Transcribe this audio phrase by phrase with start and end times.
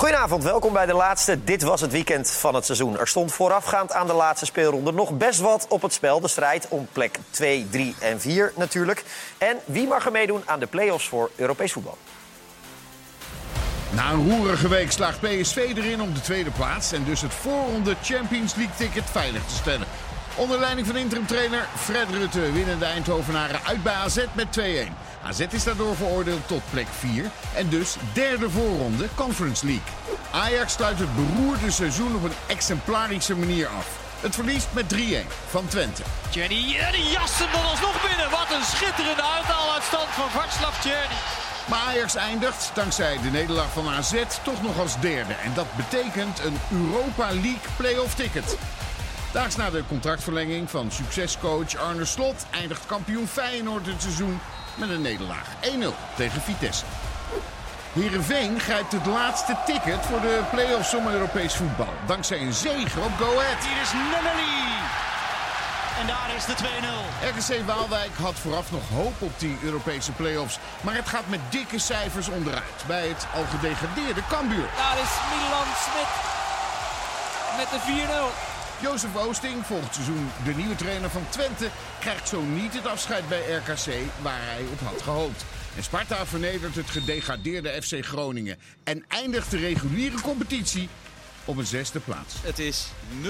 [0.00, 2.98] Goedenavond, welkom bij de laatste Dit Was Het Weekend van het seizoen.
[2.98, 6.20] Er stond voorafgaand aan de laatste speelronde nog best wat op het spel.
[6.20, 9.04] De strijd om plek 2, 3 en 4 natuurlijk.
[9.38, 11.98] En wie mag er meedoen aan de play-offs voor Europees voetbal?
[13.90, 17.94] Na een roerige week slaagt PSV erin om de tweede plaats en dus het voorronde
[18.02, 19.86] Champions League ticket veilig te stellen.
[20.36, 24.62] Onder leiding van interim-trainer Fred Rutte winnen de Eindhovenaren uit bij AZ met 2-1.
[25.22, 27.24] AZ is daardoor veroordeeld tot plek 4
[27.54, 29.92] en dus derde voorronde Conference League.
[30.32, 33.86] Ajax sluit het beroerde seizoen op een exemplarische manier af.
[34.20, 34.96] Het verliest met 3-1
[35.48, 36.02] van Twente.
[36.30, 38.30] Jenny, en die jast hem dan alsnog binnen.
[38.30, 41.18] Wat een schitterende uithaaluitstand van Václav Jenny.
[41.68, 45.32] Maar Ajax eindigt, dankzij de nederlaag van AZ, toch nog als derde.
[45.32, 48.56] En dat betekent een Europa League play-off ticket.
[49.32, 54.40] Daags na de contractverlenging van succescoach Arne Slot eindigt kampioen Feyenoord het seizoen
[54.80, 55.46] met een nederlaag.
[55.62, 55.68] 1-0
[56.16, 56.84] tegen Vitesse.
[57.92, 61.92] Heerenveen grijpt het laatste ticket voor de play-offs om Europees voetbal.
[62.06, 63.64] Dankzij een zege op Go Ahead.
[63.64, 64.60] Hier is Nunnally.
[66.00, 66.66] En daar is de 2-0.
[67.30, 70.58] RKC Waalwijk had vooraf nog hoop op die Europese play-offs.
[70.80, 74.68] Maar het gaat met dikke cijfers onderuit bij het al gedegradeerde Cambuur.
[74.76, 76.12] Daar is Milan Smit
[77.56, 77.80] met de
[78.46, 78.49] 4-0.
[78.82, 83.40] Jozef Oosting, volgend seizoen de nieuwe trainer van Twente, krijgt zo niet het afscheid bij
[83.40, 85.44] RKC waar hij op had gehoopt.
[85.76, 90.88] En Sparta vernedert het gedegradeerde FC Groningen en eindigt de reguliere competitie
[91.44, 92.34] op een zesde plaats.
[92.42, 92.86] Het is
[93.22, 93.28] 0-5.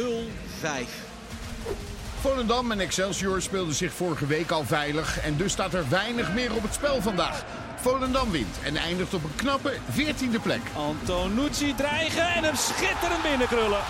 [2.21, 6.55] Volendam en Excelsior speelden zich vorige week al veilig en dus staat er weinig meer
[6.55, 7.45] op het spel vandaag.
[7.81, 10.61] Volendam wint en eindigt op een knappe 14e plek.
[10.77, 13.81] Antonucci dreigen en hem schitterend binnenkrullen.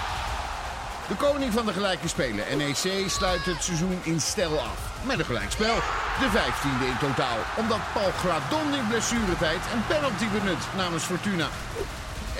[1.10, 4.78] De koning van de gelijke spelen, NEC, sluit het seizoen in stijl af.
[5.02, 5.74] Met een gelijkspel.
[6.20, 7.38] De 15e in totaal.
[7.56, 11.48] Omdat Paul Gladon in blessuretijd een penalty benut namens Fortuna.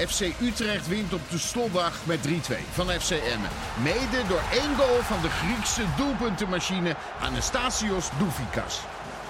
[0.08, 2.30] FC Utrecht wint op de slotdag met 3-2
[2.72, 3.50] van FC Emmen.
[3.82, 8.80] Mede door één goal van de Griekse doelpuntenmachine Anastasios Doufikas.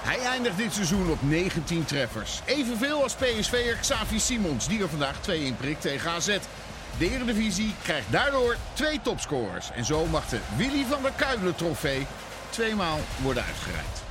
[0.02, 2.40] Hij eindigt dit seizoen op 19 treffers.
[2.44, 6.38] Evenveel als PSV'er Xavi Simons, die er vandaag 2 in prikt tegen AZ.
[7.00, 9.70] De Eredivisie krijgt daardoor twee topscorers.
[9.70, 12.06] En zo mag de Willy van der Kuilen trofee
[12.50, 14.09] tweemaal worden uitgereikt.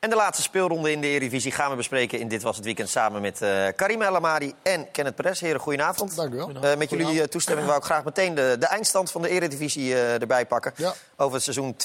[0.00, 2.88] En de laatste speelronde in de Eredivisie gaan we bespreken in Dit Was Het Weekend...
[2.88, 5.40] samen met uh, Karim El Amadi en Kenneth Perez.
[5.40, 6.16] Heren, goedenavond.
[6.16, 6.50] Dank u wel.
[6.50, 9.94] Uh, met jullie uh, toestemming wou ik graag meteen de, de eindstand van de Eredivisie
[9.94, 10.72] erbij pakken.
[10.76, 10.94] Ja.
[11.16, 11.76] Over het seizoen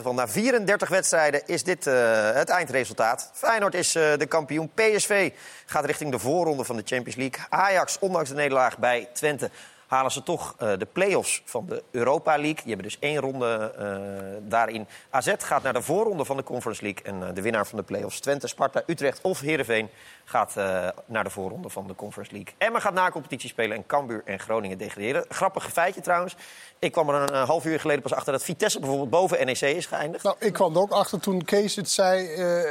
[0.00, 0.02] 22-23.
[0.02, 3.30] Want na 34 wedstrijden is dit het eindresultaat.
[3.32, 4.70] Feyenoord is de kampioen.
[4.74, 5.32] PSV
[5.66, 7.44] gaat richting de voorronde van de Champions League.
[7.48, 9.50] Ajax, ondanks de nederlaag bij Twente
[9.88, 12.54] halen ze toch uh, de play-offs van de Europa League.
[12.54, 14.86] Die hebben dus één ronde uh, daarin.
[15.10, 17.02] AZ gaat naar de voorronde van de Conference League.
[17.04, 19.88] En uh, de winnaar van de play-offs, Twente, Sparta, Utrecht of Heerenveen...
[20.24, 20.54] gaat
[21.06, 22.54] naar de voorronde van de Conference League.
[22.58, 25.24] Emma gaat na competitie spelen en Cambuur en Groningen degraderen.
[25.28, 26.36] Grappig feitje trouwens.
[26.78, 29.86] Ik kwam er een half uur geleden pas achter dat Vitesse bijvoorbeeld boven NEC is
[29.86, 30.24] geëindigd.
[30.24, 32.28] Nou, ik kwam er ook achter toen Kees het zei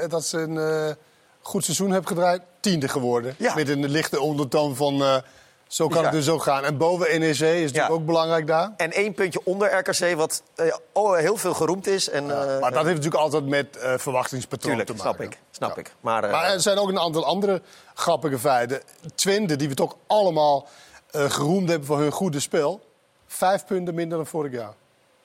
[0.07, 0.95] dat ze een
[1.41, 2.41] goed seizoen hebben gedraaid.
[2.59, 3.35] Tiende geworden.
[3.37, 3.55] Ja.
[3.55, 5.23] Met een lichte ondertoon van...
[5.67, 6.63] Zo kan het dus ook gaan.
[6.63, 7.87] En boven NEC is natuurlijk Ja.
[7.87, 8.73] ook belangrijk daar.
[8.77, 12.09] En één puntje onder RKC, wat eh, oh, heel veel geroemd is.
[12.09, 15.25] En, eh, maar dat heeft natuurlijk altijd met eh, verwachtingspatroon tuurlijk, te snap maken.
[15.31, 15.37] ik.
[15.51, 15.81] Snap Ja.
[15.81, 15.91] ik.
[16.01, 17.61] Maar, Maar er zijn ook een aantal andere
[17.93, 18.81] grappige feiten.
[19.15, 20.67] Twente, die we toch allemaal
[21.11, 22.81] geroemd hebben voor hun goede spel.
[23.27, 24.73] Vijf punten minder dan vorig jaar.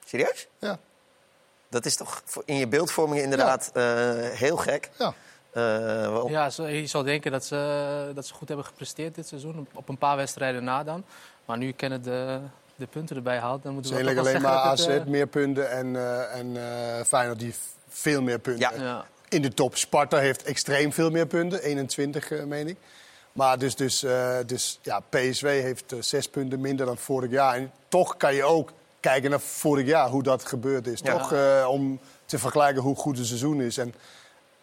[0.04, 0.46] serieus?
[0.58, 0.78] Ja.
[1.68, 3.70] Dat is toch in je beeldvorming inderdaad
[4.38, 4.90] heel gek.
[4.98, 5.14] ja.
[5.52, 9.66] Eh, Ja, zo- je zou denken dat ze, dat ze goed hebben gepresteerd dit seizoen.
[9.74, 11.04] Op een paar wedstrijden na dan.
[11.44, 12.38] Maar nu kennen de,
[12.76, 13.62] de punten erbij haalt.
[13.62, 16.38] Dan moeten Het we is toch eigenlijk alleen maar AZ het, meer punten en, eh
[16.38, 17.54] en eh, Feyenoord die
[17.88, 18.62] veel meer punten.
[18.70, 18.72] Ja.
[18.72, 19.04] eh, ja.
[19.28, 19.76] In de top.
[19.76, 21.62] Sparta heeft extreem veel meer punten.
[21.62, 22.76] 21, eh, meen ik.
[23.32, 27.54] Maar dus, dus, eh, dus ja, PSV heeft eh, zes punten minder dan vorig jaar.
[27.54, 31.00] En toch kan je ook kijken naar vorig jaar, hoe dat gebeurd is.
[31.02, 31.18] Ja.
[31.18, 33.78] Toch eh, om te vergelijken hoe goed het seizoen is.
[33.78, 33.94] En,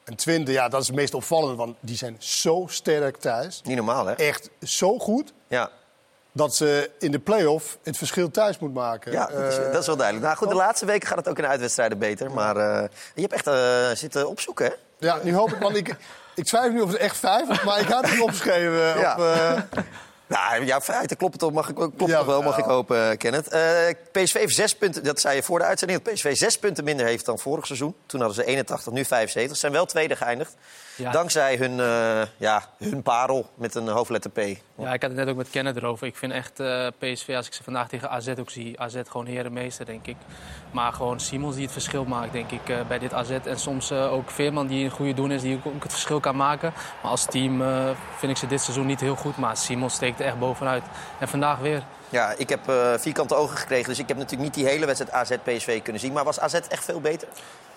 [0.10, 1.56] en Twente, ja, dat is het meest opvallende.
[1.56, 3.62] Want die zijn zo sterk thuis.
[3.64, 4.14] Niet normaal, hè?
[4.14, 5.34] Echt zo goed.
[5.48, 5.70] Ja,
[6.32, 9.12] Dat ze in de play-off het verschil thuis moet maken.
[9.12, 10.26] ja dat, is, Eh, dat is wel duidelijk.
[10.26, 12.32] Nou goed, de laatste weken gaat het ook in de uitwedstrijden beter.
[12.32, 14.72] Maar eh, je hebt echt eh, zitten opzoeken, hè?
[15.00, 15.96] Ja, nu hoop ik, want ik,
[16.36, 19.00] ik twijfel nu of het echt vijf is, maar ik had het opgeschreven.
[19.00, 19.14] Ja.
[19.72, 19.84] Op,
[20.30, 23.48] Nou, jouw feiten kloppen toch, mag ik, klopt Ja, toch wel, mag ik hopen, Kenneth.
[23.48, 26.02] Eh, PSV heeft zes punten, dat zei je voor de uitzending...
[26.02, 27.96] dat PSV zes punten minder heeft dan vorig seizoen.
[28.06, 29.54] Toen hadden ze 81, nu 75.
[29.54, 30.56] Ze zijn wel tweede geëindigd.
[31.00, 31.12] Ja.
[31.12, 34.38] Dankzij hun, eh, ja, hun parel met een hoofdletter P.
[34.76, 36.08] Ja, ik had het net ook met Kenneth erover.
[36.08, 39.26] Ik vind echt eh, PSV, als ik ze vandaag tegen AZ ook zie, AZ gewoon
[39.26, 40.16] herenmeester, denk ik.
[40.72, 43.30] Maar gewoon Simons die het verschil maakt, denk ik, eh, bij dit AZ.
[43.30, 46.74] En soms ook Veerman die een goede doen is, die ook, het verschil kan maken.
[47.02, 47.64] Maar als team
[48.18, 49.38] vind ik ze dit seizoen niet heel goed.
[49.38, 50.84] Maar Simons steekt er echt bovenuit.
[51.20, 51.84] En vandaag weer.
[52.10, 52.60] Ja, ik heb
[52.98, 56.14] vierkante ogen gekregen, dus ik heb natuurlijk niet die hele wedstrijd AZ-PSV kunnen zien.
[56.14, 57.28] Maar was AZ echt veel beter?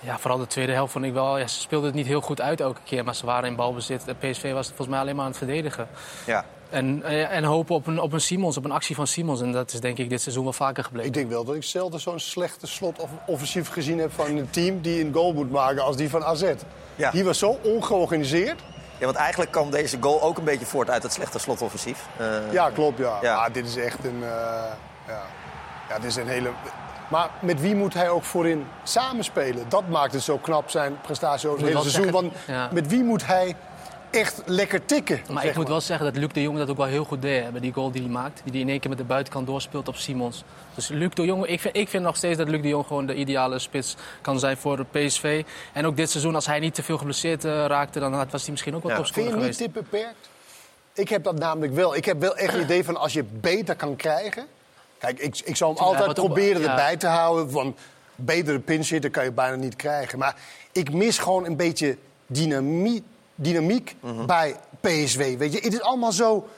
[0.05, 1.39] Ja, vooral de tweede helft vond ik wel.
[1.39, 4.05] Ja, ze speelden het niet heel goed uit elke keer, maar ze waren in balbezit.
[4.05, 5.89] De PSV was volgens mij alleen maar aan het verdedigen.
[6.27, 6.45] Ja.
[6.71, 9.41] En, eh, en hopen op een, op een Simons, op een actie van Simons.
[9.41, 11.09] En dat is denk ik dit seizoen wel vaker gebleken.
[11.09, 14.51] Ik denk wel dat ik zelden zo'n slechte slot of offensief gezien heb van een
[14.51, 16.53] team die een goal moet maken als die van AZ.
[16.97, 17.11] Ja.
[17.11, 18.61] Die was zo ongeorganiseerd.
[18.99, 22.07] ja, want eigenlijk kwam deze goal ook een beetje voort uit het slechte slotoffensief.
[22.17, 23.19] Eh, Ja, klopt, ja.
[23.23, 23.37] Ja.
[23.37, 24.23] Maar dit is echt een...
[24.23, 24.29] eh,
[25.09, 25.23] ja.
[25.89, 26.51] ja, dit is een hele...
[27.13, 29.65] Maar met wie moet hij ook voorin samenspelen?
[29.69, 32.13] Dat maakt het zo knap, zijn prestatie over het hele seizoen.
[32.13, 32.69] Want ja.
[32.73, 33.57] met wie moet hij
[34.11, 35.21] echt lekker tikken?
[35.31, 37.23] Maar zeg ik moet wel zeggen dat Luc de Jong dat ook wel heel goed
[37.23, 37.51] deed.
[37.51, 38.41] Bij die goal die hij maakt.
[38.45, 40.45] Die hij in één keer met de buitenkant doorspeelt op Simons.
[40.75, 43.07] Dus Luc de Jong, ik vind, ik vind nog steeds dat Luc de Jong gewoon
[43.07, 45.45] de ideale spits kan zijn voor de PSV.
[45.73, 48.51] En ook dit seizoen, als hij niet te veel geblesseerd eh, raakte, dan was hij
[48.51, 48.97] misschien ook wel Ja.
[48.97, 49.75] Vind topscorer je niet geweest.
[49.75, 50.29] dit beperkt?
[50.95, 51.97] Ik heb dat namelijk wel.
[51.97, 54.47] Ik heb wel echt het idee van als je beter kan krijgen.
[55.03, 56.69] Kijk, ik, ik zal hem altijd proberen ja.
[56.69, 57.51] erbij te houden.
[57.51, 57.77] Van
[58.17, 60.19] betere pinchitter kan je bijna niet krijgen.
[60.19, 60.37] Maar
[60.73, 61.97] ik mis gewoon een beetje
[62.27, 63.03] dynamie,
[63.35, 64.27] dynamiek Mhm.
[64.27, 65.19] bij PSW.
[65.19, 66.49] Weet je, het is allemaal zo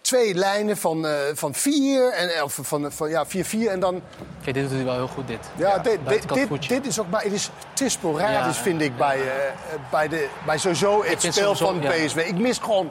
[0.00, 3.80] twee lijnen van, eh, van vier en eh, of van, van ja, vier, vier en
[3.80, 4.02] dan
[4.42, 5.38] Kijk, dit doet hij wel heel goed, dit.
[5.56, 9.20] ja, dit, dit, dit, is ook maar het is te sporadisch, Ja, vind ik, bij,
[9.20, 9.52] eh,
[9.90, 11.80] bij, de, bij sowieso het spel van.
[11.80, 12.16] PSV.
[12.26, 12.90] Ik mis gewoon.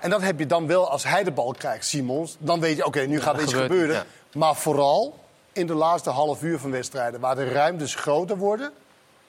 [0.00, 2.36] En dat heb je dan wel als hij de bal krijgt, Simons.
[2.38, 4.04] Dan weet je, oké, nu gaat er iets gebeuren.
[4.34, 5.18] Maar vooral
[5.52, 8.72] in de laatste half uur van wedstrijden, waar de ruimtes groter worden,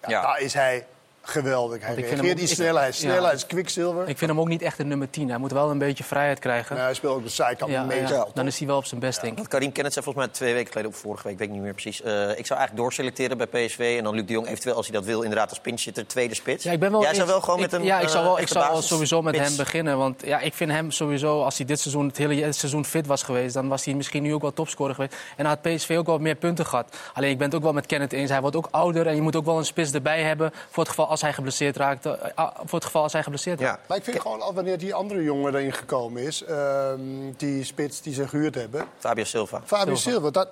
[0.08, 0.22] Ja.
[0.22, 0.86] daar is hij
[1.30, 1.82] geweldig.
[1.82, 4.08] Hij ik vind reageert hem- ik- sneller, hij is kwikzilver.
[4.10, 5.30] Ik vind hem ook niet echt een nummer 10.
[5.30, 6.76] Hij moet wel een beetje vrijheid krijgen.
[6.76, 8.32] Nee, hij speelt ook de zijkant Ja, toch?
[8.34, 9.38] dan is hij wel op zijn best, denk ik.
[9.38, 11.64] Want Karim Kenneth zei volgens mij twee weken geleden, of vorige week, weet ik niet
[11.64, 12.02] meer precies.
[12.02, 13.96] eh, ik zou eigenlijk doorselecteren bij PSV.
[13.98, 16.64] En dan Luc de Jong eventueel, als hij dat wil, inderdaad als pinchitter, tweede spits.
[16.64, 18.36] Ja, ik ben wel Jij zou wel gewoon ik- met een Ja, ik zou wel,
[18.36, 19.98] eh, ik zou wel sowieso met hem beginnen.
[19.98, 23.24] Want ja, ik vind hem sowieso, als hij dit seizoen, het hele seizoen fit was
[23.24, 23.54] geweest...
[23.54, 25.14] dan was hij misschien nu ook wel topscorer geweest.
[25.14, 26.98] En dan had PSV ook wel meer punten gehad.
[27.14, 28.30] Alleen ik ben het ook wel met Kenneth eens.
[28.30, 30.52] Hij wordt ook ouder en je moet ook wel een spits erbij hebben...
[30.70, 32.06] voor het geval als hij geblesseerd raakt.
[32.06, 33.80] eh, ah, voor het geval als hij geblesseerd raakt.
[33.80, 33.86] Ja.
[33.88, 37.00] Maar ik vind gewoon, al wanneer die andere jongen erin gekomen is, ehm,
[37.38, 39.62] die spits die ze gehuurd hebben, Fabio Silva.
[39.66, 40.48] Fabio Silva, dat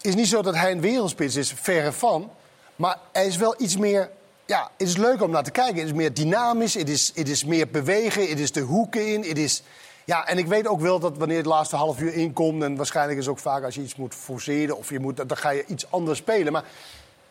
[0.00, 2.30] is niet zo dat hij een wereldspits is, verre van.
[2.76, 4.10] Maar hij is wel iets meer...
[4.46, 5.76] Ja, het is leuk om naar te kijken.
[5.76, 9.22] Het is meer dynamisch, het is, het is meer bewegen, het is de hoeken in.
[9.22, 9.62] Het is,
[10.04, 12.62] ja, en ik weet ook wel dat wanneer het laatste half uur inkomt...
[12.62, 14.76] en waarschijnlijk is het ook vaak als je iets moet forceren...
[14.76, 16.52] of je moet, dan ga je iets anders spelen.
[16.52, 16.64] Maar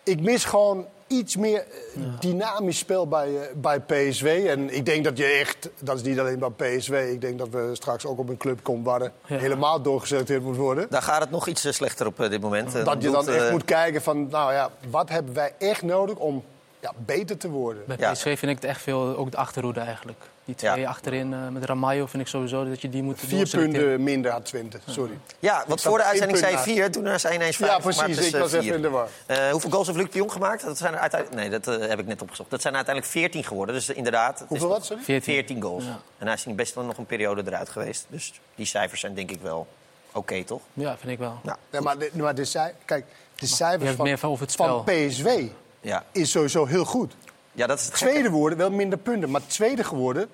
[0.04, 1.60] ik mis gewoon iets meer
[1.96, 4.46] eh, dynamisch spel bij, eh, bij PSV.
[4.50, 7.10] En ik denk dat je echt, dat is niet alleen bij PSV...
[7.14, 9.38] ik denk dat we straks ook op een club komen waar er Ja.
[9.38, 10.86] helemaal doorgeselecteerd moet worden.
[10.90, 12.72] Daar gaat het nog iets eh, slechter op dit moment.
[12.72, 16.16] Dat je doet, dan echt moet kijken van, nou ja, wat hebben wij echt nodig
[16.18, 16.44] om
[16.80, 17.84] ja, beter te worden?
[17.88, 18.12] Bij Ja.
[18.12, 20.20] PSV vind ik het echt veel, ook de achterhoede eigenlijk.
[20.50, 20.90] Die twee Ja.
[20.90, 24.46] achterin eh, met Ramayo vind ik sowieso dat je die moet Vier punten minder had
[24.46, 25.18] Twente, sorry.
[25.40, 27.70] Ja, want voor de uitzending zei vier, toen eh, zei je ineens vijf.
[27.72, 28.74] Ja, maar precies, ik eh, was even vier.
[28.76, 29.08] in de war.
[29.26, 30.64] Eh, hoeveel goals heeft Luc de Jong gemaakt?
[30.66, 32.50] Dat zijn er uiteindelijk, nee, dat eh, heb ik net opgezocht.
[32.50, 33.76] Dat zijn er uiteindelijk 14 geworden.
[33.76, 34.44] Dus eh, inderdaad.
[34.48, 35.04] Hoeveel wat, sorry?
[35.04, 35.34] 14.
[35.34, 35.84] 14 goals.
[35.84, 36.00] Ja.
[36.18, 38.06] En hij is best wel nog een periode eruit geweest.
[38.10, 39.68] Dus die cijfers zijn denk ik wel
[40.12, 40.62] oké, toch?
[40.74, 41.40] Ja, vind ik wel.
[41.44, 43.06] Nou, Nee, maar de, maar de, cij- kijk,
[43.36, 45.08] de cijfers van, meer over het van spel.
[45.08, 45.44] PSV
[45.82, 46.04] ja.
[46.12, 47.14] is sowieso heel goed.
[47.52, 47.94] ja, dat is het.
[47.94, 49.30] Tweede geworden, wel minder punten.
[49.32, 50.30] Maar tweede geworden,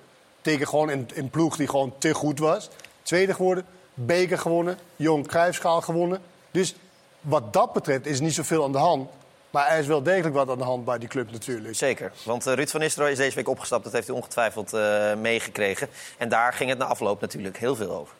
[0.46, 2.68] tegen gewoon een, een ploeg die gewoon te goed was.
[3.02, 6.20] Tweede geworden, beker gewonnen, Jong Cruijffschaal gewonnen.
[6.50, 6.74] Dus
[7.20, 9.10] wat dat betreft is niet zoveel aan de hand.
[9.50, 11.74] Maar er is wel degelijk wat aan de hand bij die club natuurlijk.
[11.74, 13.84] Zeker, want eh, Ruud van Nistelrooy is deze week opgestapt.
[13.84, 15.88] Dat heeft u ongetwijfeld eh, meegekregen.
[16.16, 18.14] En daar ging het na afloop natuurlijk heel veel over.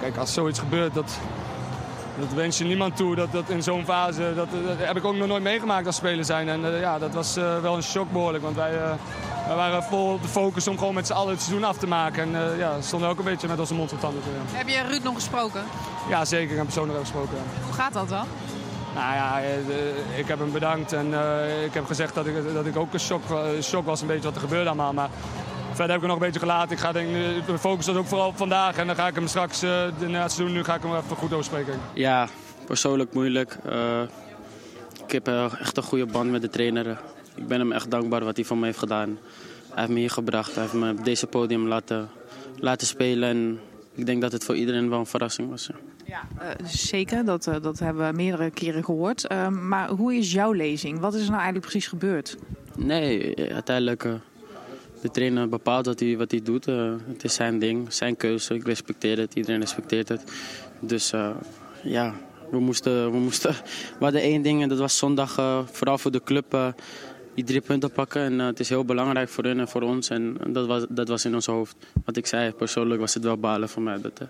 [0.00, 1.18] Kijk, als zoiets gebeurt, dat,
[2.18, 3.14] dat wens je niemand toe.
[3.14, 6.24] Dat, dat in zo'n fase, dat, dat heb ik ook nog nooit meegemaakt als speler
[6.24, 6.48] zijn.
[6.48, 8.44] En eh, ja, dat was eh, wel een shock behoorlijk.
[8.44, 8.92] Want wij, eh,
[9.46, 11.86] wij waren vol op de focus om gewoon met z'n allen het seizoen af te
[11.86, 12.22] maken.
[12.22, 14.22] En eh, ja, stonden ook een beetje met onze mond vol tanden.
[14.24, 14.56] Ja.
[14.56, 15.62] Heb je Ruud nog gesproken?
[16.08, 16.50] ja, zeker.
[16.50, 17.36] Ik heb persoonlijk ook gesproken.
[17.36, 17.64] ja.
[17.64, 18.26] Hoe gaat dat dan?
[18.94, 20.92] Nou ja, eh, ik heb hem bedankt.
[20.92, 24.00] En eh, ik heb gezegd dat ik, dat ik ook een shock, eh, shock was,
[24.00, 24.92] een beetje wat er gebeurde allemaal.
[24.92, 25.08] Maar
[25.74, 26.72] verder heb ik hem nog een beetje gelaten.
[26.72, 28.76] Ik ga denk, eh, de focus was ook vooral op vandaag.
[28.76, 31.16] En dan ga ik hem straks, eh, na het seizoen, nu ga ik hem even
[31.16, 31.74] goed overspreken.
[31.94, 32.28] Ja,
[32.66, 33.58] persoonlijk moeilijk.
[33.64, 34.00] Eh,
[35.06, 37.00] ik heb eh, echt een goede band met de trainer.
[37.34, 39.18] Ik ben hem echt dankbaar wat hij voor me heeft gedaan.
[39.70, 40.52] Hij heeft me hier gebracht.
[40.54, 42.08] Hij heeft me op deze podium laten,
[42.58, 43.28] laten spelen.
[43.28, 43.60] En
[43.94, 45.70] ik denk dat het voor iedereen wel een verrassing was.
[46.06, 46.20] ja.
[46.38, 47.24] Eh, zeker.
[47.24, 49.26] Dat, eh, dat hebben we meerdere keren gehoord.
[49.26, 51.00] Eh, maar hoe is jouw lezing?
[51.00, 52.36] Wat is er nou eigenlijk precies gebeurd?
[52.76, 54.06] Nee, eh, uiteindelijk.
[55.04, 56.66] De trainer bepaalt wat hij, wat hij doet.
[56.68, 58.54] eh, het is zijn ding, zijn keuze.
[58.54, 60.22] Ik respecteer het, iedereen respecteert het.
[60.80, 61.30] Dus eh,
[61.82, 62.14] ja,
[62.50, 63.50] we moesten, we moesten.
[63.98, 66.66] We hadden één ding en dat was zondag, eh, vooral voor de club, eh,
[67.34, 68.22] die drie punten pakken.
[68.22, 70.08] En eh, het is heel belangrijk voor hun en voor ons.
[70.10, 71.76] En dat was, dat was in ons hoofd.
[72.04, 74.26] Wat ik zei, persoonlijk was het wel balen voor mij dat, eh,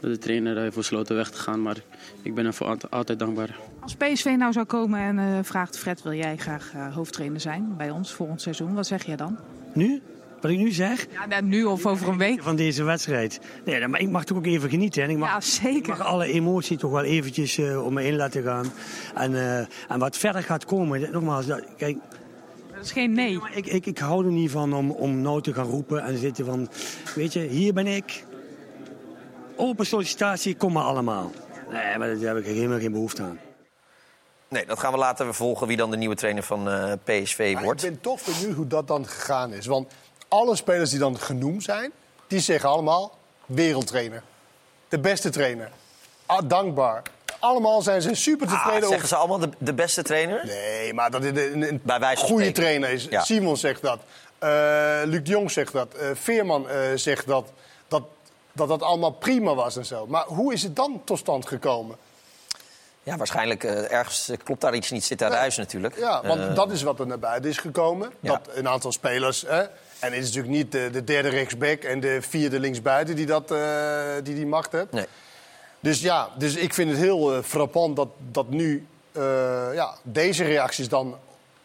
[0.00, 1.62] dat de trainer heeft besloten weg te gaan.
[1.62, 1.76] Maar
[2.22, 3.56] ik ben ervoor altijd, altijd dankbaar.
[3.80, 7.74] Als PSV nou zou komen en eh, vraagt Fred, wil jij graag eh, hoofdtrainer zijn
[7.76, 8.74] bij ons volgend seizoen?
[8.74, 9.38] Wat zeg jij dan?
[9.72, 10.02] Nu?
[10.40, 11.06] Wat ik nu zeg?
[11.10, 12.42] Ja, nou, nu of over een week.
[12.42, 13.40] Van deze wedstrijd.
[13.64, 15.02] Nee, maar ik mag toch ook even genieten.
[15.02, 15.76] En ik mag, Ja, zeker.
[15.76, 18.72] Ik mag alle emotie toch wel eventjes eh, om me heen laten gaan.
[19.14, 21.96] En, eh, en wat verder gaat komen, nogmaals, dat, kijk,
[22.74, 23.40] Dat is geen nee.
[23.54, 26.44] ik, ik, ik hou er niet van om, om nou te gaan roepen en zitten
[26.44, 26.68] van,
[27.14, 28.24] weet je, hier ben ik.
[29.56, 31.32] Open sollicitatie, kom maar allemaal.
[31.70, 33.38] Nee, maar daar heb ik helemaal geen behoefte aan.
[34.48, 37.62] Nee, dat gaan we later volgen wie dan de nieuwe trainer van eh, PSV Maar
[37.64, 37.84] wordt.
[37.84, 39.66] ik ben toch benieuwd hoe dat dan gegaan is.
[39.66, 39.92] Want
[40.36, 41.92] alle spelers die dan genoemd zijn,
[42.26, 44.22] die zeggen allemaal wereldtrainer.
[44.88, 45.70] De beste trainer.
[46.26, 47.02] Ah, dankbaar.
[47.38, 49.08] Allemaal zijn ze super Ah, tevreden zeggen over...
[49.08, 50.46] ze allemaal de, de beste trainer?
[50.46, 52.62] Nee, maar dat is een, een Bij wijze goede spreken.
[52.62, 53.06] trainer is.
[53.10, 53.22] Ja.
[53.24, 53.98] Simon zegt dat.
[54.38, 54.48] Eh,
[55.04, 55.94] Luc de Jong zegt dat.
[55.94, 57.52] Eh, Veerman eh, zegt dat,
[57.88, 58.02] dat,
[58.52, 60.06] dat dat allemaal prima was en zo.
[60.06, 61.96] Maar hoe is het dan tot stand gekomen?
[63.02, 65.98] Ja, waarschijnlijk ergens klopt daar iets niet, zit daar ruis natuurlijk.
[65.98, 68.12] Ja, want dat is wat er naar buiten is gekomen.
[68.20, 68.30] Ja.
[68.30, 69.42] Dat een aantal spelers...
[69.42, 69.64] Hè,
[70.06, 73.50] en het is natuurlijk niet de, de derde rechtsback en de vierde linksbuiten die, dat,
[73.50, 74.92] eh, die die macht heeft.
[74.92, 75.06] Nee.
[75.80, 79.22] Dus ja, dus ik vind het heel eh, frappant dat, dat nu eh,
[79.74, 81.16] ja, deze reacties dan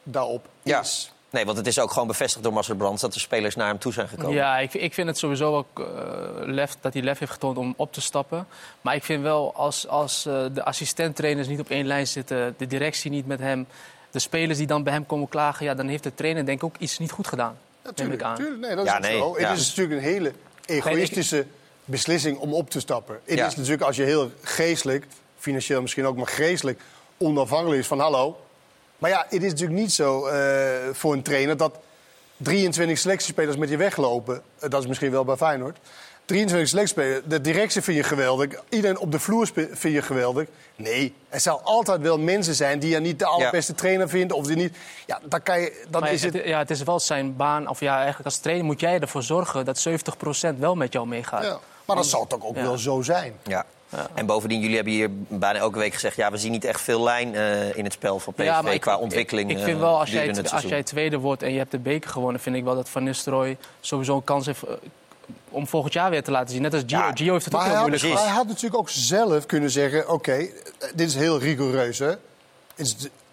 [0.04, 0.80] daarop Ja.
[0.80, 1.14] is.
[1.30, 3.80] Nee, want het is ook gewoon bevestigd door Marcel Brands dat de spelers naar hem
[3.80, 4.34] toe zijn gekomen.
[4.34, 5.86] Ja, ik, ik vind het sowieso ook eh,
[6.36, 8.48] lef, dat hij lef heeft getoond om op te stappen.
[8.82, 12.56] Maar ik vind wel, als, als de assistenttrainers niet op één lijn zitten...
[12.58, 13.68] de directie niet met hem,
[14.12, 15.66] de spelers die dan bij hem komen klagen...
[15.66, 17.58] Ja, dan heeft de trainer denk ik ook iets niet goed gedaan.
[17.84, 18.22] Natuurlijk.
[18.60, 19.40] Nee, dat is nee, zo.
[19.40, 19.50] ja.
[19.50, 20.32] Het is natuurlijk een hele
[20.66, 21.46] egoïstische
[21.86, 23.20] beslissing om op te stappen.
[23.24, 25.06] Het is natuurlijk als je heel geestelijk,
[25.38, 26.82] financieel misschien ook, maar geestelijk
[27.18, 28.40] onafhankelijk is van hallo.
[28.98, 31.80] Maar ja, het is natuurlijk niet zo eh, voor een trainer dat
[32.38, 34.42] 23 selectiespelers met je weglopen.
[34.60, 35.78] Eh, dat is misschien wel bij Feyenoord.
[36.32, 38.48] 23 selectiespelers, de directie vind je geweldig.
[38.70, 40.48] Iedereen op de vloer vind je geweldig.
[40.76, 44.38] Nee, er zal altijd wel mensen zijn die je niet de allerbeste trainer vinden.
[44.38, 44.78] Of die niet.
[45.06, 46.34] Ja, dan, kan je, dan Maar is het.
[46.34, 49.24] het, ja, het is wel zijn baan, of ja, eigenlijk als trainer moet jij ervoor
[49.24, 49.66] zorgen...
[49.66, 49.88] dat
[50.56, 51.44] 70% wel met jou meegaat.
[51.44, 52.62] Ja, maar dat zal toch ook Ja.
[52.62, 53.34] wel zo zijn.
[53.44, 53.66] Ja.
[54.14, 56.16] En bovendien, jullie hebben hier bijna elke week gezegd...
[56.16, 58.74] ja, we zien niet echt veel lijn eh, in het spel van PSV Ja, maar
[58.74, 59.52] ik- qua ik- ontwikkeling.
[59.52, 62.10] Ik, eh, vind wel, als jij, als jij tweede wordt en je hebt de beker
[62.10, 62.42] gewonnen...
[62.42, 64.64] vind ik wel dat Van Nistelrooy sowieso een kans heeft...
[65.52, 66.62] om volgend jaar weer te laten zien.
[66.62, 66.98] Net als Gio.
[66.98, 68.26] Ja, Gio heeft het ook heel hij had, moeilijk gehad.
[68.28, 70.48] hij had natuurlijk ook zelf kunnen zeggen: oké,
[70.96, 72.12] dit is heel rigoureus, hè?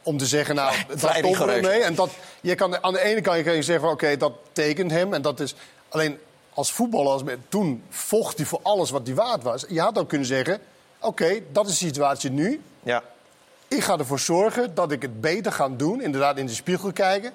[0.03, 1.67] Om te zeggen, nou, dat we rigoureus.
[1.67, 1.83] mee.
[1.83, 2.11] En dat,
[2.41, 5.15] je kan, aan de ene kant kan je zeggen: oké, dat tekent hem.
[5.15, 5.55] En dat is
[5.89, 6.19] alleen
[6.55, 9.65] als voetballer, als, men- toen vocht hij voor alles wat hij waard was.
[9.69, 10.61] Je had ook kunnen zeggen:
[10.99, 12.61] oké, dat is de situatie nu.
[12.83, 13.03] Ja.
[13.69, 16.03] Ik ga ervoor zorgen dat ik het beter ga doen.
[16.03, 17.33] Inderdaad, in de spiegel kijken.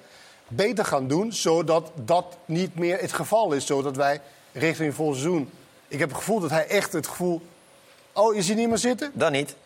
[0.48, 3.66] Beter gaan doen, zodat dat niet meer het geval is.
[3.66, 4.20] Zodat wij
[4.54, 5.50] richting vol seizoen...
[5.88, 7.42] Ik heb het gevoel dat hij echt het gevoel...
[8.12, 9.10] Oh, je ziet niemand zitten?
[9.14, 9.56] Dan niet.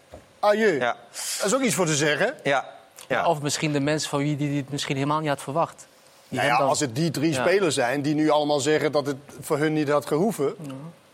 [0.40, 0.78] Adieu.
[0.78, 0.97] Ja.
[1.38, 2.35] Dat is ook iets voor te zeggen.
[2.45, 2.64] Ja.
[3.09, 3.26] ja.
[3.28, 5.87] Of misschien de mensen van wie die het misschien helemaal niet had verwacht.
[6.28, 7.40] Nou ja, dan- als het die drie Ja.
[7.47, 10.57] spelers zijn die nu allemaal zeggen dat het voor hun niet had gehoeven...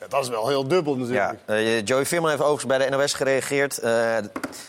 [0.08, 1.38] Dat is wel heel dubbel natuurlijk.
[1.46, 3.78] Ja, eh, Joey Veerman heeft overigens bij de NOS gereageerd.
[3.78, 3.92] Eh,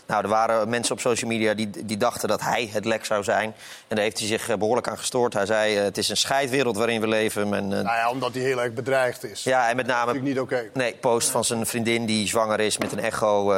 [0.05, 3.23] nou, er waren mensen op social media die, die dachten dat hij het lek zou
[3.23, 3.53] zijn.
[3.87, 5.33] En daar heeft hij zich eh, behoorlijk aan gestoord.
[5.33, 7.53] Hij zei, het is een scheidwereld waarin we leven.
[7.53, 9.43] En, Nou ja, omdat hij heel erg bedreigd is.
[9.43, 10.05] ja, en met name...
[10.13, 10.69] natuurlijk niet oké.
[10.73, 13.49] Nee, post van zijn vriendin die zwanger is met een echo.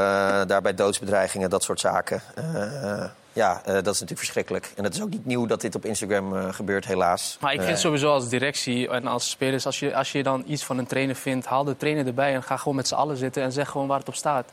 [0.45, 2.21] daarbij doodsbedreigingen, dat soort zaken.
[3.37, 4.71] Ja, eh, dat is natuurlijk verschrikkelijk.
[4.75, 7.37] En het is ook niet nieuw dat dit op Instagram eh, gebeurt, helaas.
[7.41, 9.65] Maar ik vind Eh, sowieso als directie en als spelers...
[9.65, 12.33] Als je, als je dan iets van een trainer vindt, haal de trainer erbij...
[12.33, 14.51] en ga gewoon met z'n allen zitten en zeg gewoon waar het op staat.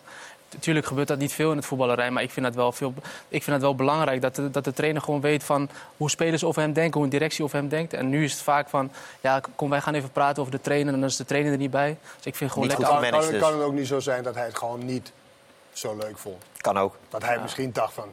[0.53, 2.95] Natuurlijk gebeurt dat niet veel in het voetballerij, maar ik vind het wel, veel,
[3.29, 6.45] ik vind het wel belangrijk dat de, dat de trainer gewoon weet van hoe spelers
[6.45, 7.93] over hem denken, hoe een directie over hem denkt.
[7.93, 10.95] En nu is het vaak van, ja, kom wij gaan even praten over de trainer
[10.95, 11.97] en dan is de trainer er niet bij.
[12.17, 12.97] Dus ik vind gewoon Niet lekker.
[12.97, 13.41] goed kan, dus.
[13.41, 15.12] kan het ook niet zo zijn dat hij het gewoon niet
[15.73, 16.43] zo leuk vond?
[16.57, 16.97] Kan ook.
[17.09, 18.09] Dat hij misschien dacht van...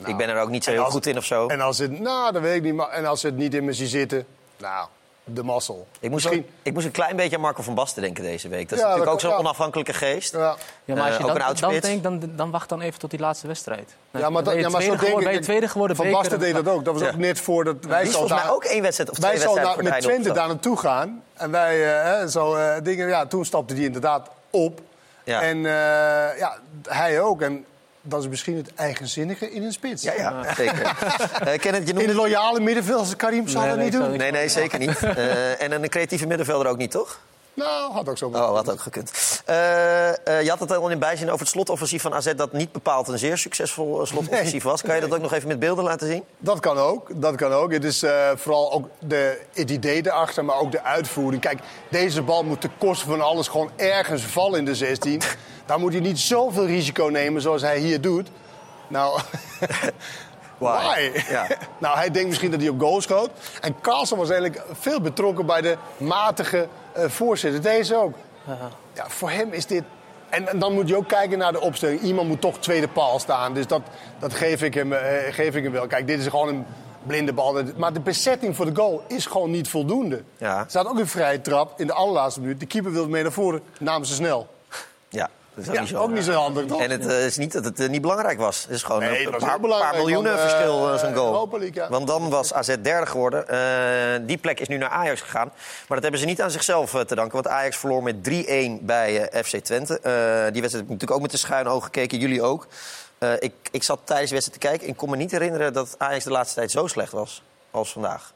[0.00, 1.46] nou, ik ben er ook niet zo heel als- goed in of zo.
[1.46, 3.72] En als het, nou, dat weet ik niet, maar en als het niet in me
[3.72, 4.26] ziet zitten,
[4.56, 4.86] nou,
[5.24, 5.86] de mazzel.
[6.00, 8.48] Ik moest, Misschien- ook- ik moest een klein beetje aan Marco van Basten denken deze
[8.48, 8.68] week.
[8.68, 9.36] Dat is Ja, natuurlijk ook zo'n ja.
[9.36, 10.32] onafhankelijke geest.
[10.32, 10.56] Ja.
[10.84, 12.98] Ja, maar als je Eh, ook een dan, dan denkt, dan, dan wacht dan even
[12.98, 13.94] tot die laatste wedstrijd.
[14.10, 15.24] Dan Ja, maar, dat, ben je ja, maar zo denk ik.
[15.24, 16.84] ben je tweede geworden Van Basten deed dat ook.
[16.84, 17.08] Dat was Ja.
[17.08, 19.40] ook net voordat wij Die is zo volgens mij ook één wedstrijd of twee Wij
[19.40, 21.22] zouden wedstrijden voor het met Twente daar naartoe gaan.
[21.34, 24.80] En wij, eh, hè, zo, eh, dingen, ja, toen stapte die inderdaad op.
[25.24, 25.42] Ja.
[25.42, 26.56] En eh, ja,
[26.88, 27.40] hij ook.
[27.42, 27.64] En
[28.02, 30.02] dat is misschien het eigenzinnige in een spits.
[30.02, 30.78] Ja, ja, zeker.
[31.44, 32.06] Eh Kenneth, je In noemde...
[32.06, 34.04] de loyale middenveld als Karim zal Nee, dat nee, niet doen.
[34.04, 35.02] zou- Nee, nee, zeker niet.
[35.02, 37.20] Eh, en een creatieve middenvelder ook niet, toch?
[37.54, 38.26] Nou, had ook zo.
[38.26, 39.42] Oh, had ook gekund.
[39.44, 42.32] Eh, eh, je had het al in bijzin over het slotoffensief van AZ...
[42.34, 44.82] dat niet bepaald een zeer succesvol eh, slotoffensief was.
[44.82, 46.24] Kan je dat ook nog even met beelden laten zien?
[46.38, 47.10] Dat kan ook.
[47.14, 47.72] Dat kan ook.
[47.72, 48.04] Het is
[48.34, 51.42] vooral ook de, het idee erachter, maar ook de uitvoering.
[51.42, 55.20] Kijk, deze bal moet ten koste van alles gewoon ergens vallen in de 16.
[55.66, 58.30] Daar moet hij niet zoveel risico nemen zoals hij hier doet.
[58.88, 59.20] Nou,
[60.60, 61.10] why?
[61.28, 61.46] Ja.
[61.78, 63.30] nou, hij denkt misschien dat hij op goal schoot.
[63.60, 67.62] En Carlsen was eigenlijk veel betrokken bij de matige eh voorzitter.
[67.62, 68.14] Deze ook.
[68.92, 69.82] Ja, voor hem is dit...
[70.28, 72.00] En, en dan moet je ook kijken naar de opstelling.
[72.00, 73.54] Iemand moet toch tweede paal staan.
[73.54, 73.82] Dus dat,
[74.18, 75.86] dat geef, ik hem, eh, geef ik hem wel.
[75.86, 76.66] Kijk, dit is gewoon een
[77.02, 77.62] blinde bal.
[77.76, 80.22] Maar de bezetting voor de goal is gewoon niet voldoende.
[80.36, 80.58] Ja.
[80.58, 82.60] Er staat ook een vrije trap in de allerlaatste minuut.
[82.60, 84.48] De keeper wilde mee naar voren, namen ze snel.
[85.54, 86.80] Ja, dat is Ja, ook niet zo handig, toch?
[86.80, 88.62] En het eh, is niet dat het eh, niet belangrijk was.
[88.62, 91.32] Het is gewoon Nee, een paar, miljoenen want, eh, verschil, eh, zo'n goal.
[91.32, 91.88] Europa League, ja.
[91.88, 94.26] Want dan was AZ derde geworden.
[94.26, 95.46] Die plek is nu naar Ajax gegaan.
[95.56, 97.32] Maar dat hebben ze niet aan zichzelf te danken.
[97.32, 99.98] Want Ajax verloor met 3-1 bij FC Twente.
[100.52, 102.18] Die wedstrijd heb ik natuurlijk ook met de schuine ogen gekeken.
[102.18, 102.66] Jullie ook.
[103.38, 104.88] Ik, ik zat tijdens de wedstrijd te kijken.
[104.88, 108.32] Ik kon me niet herinneren dat Ajax de laatste tijd zo slecht was als vandaag.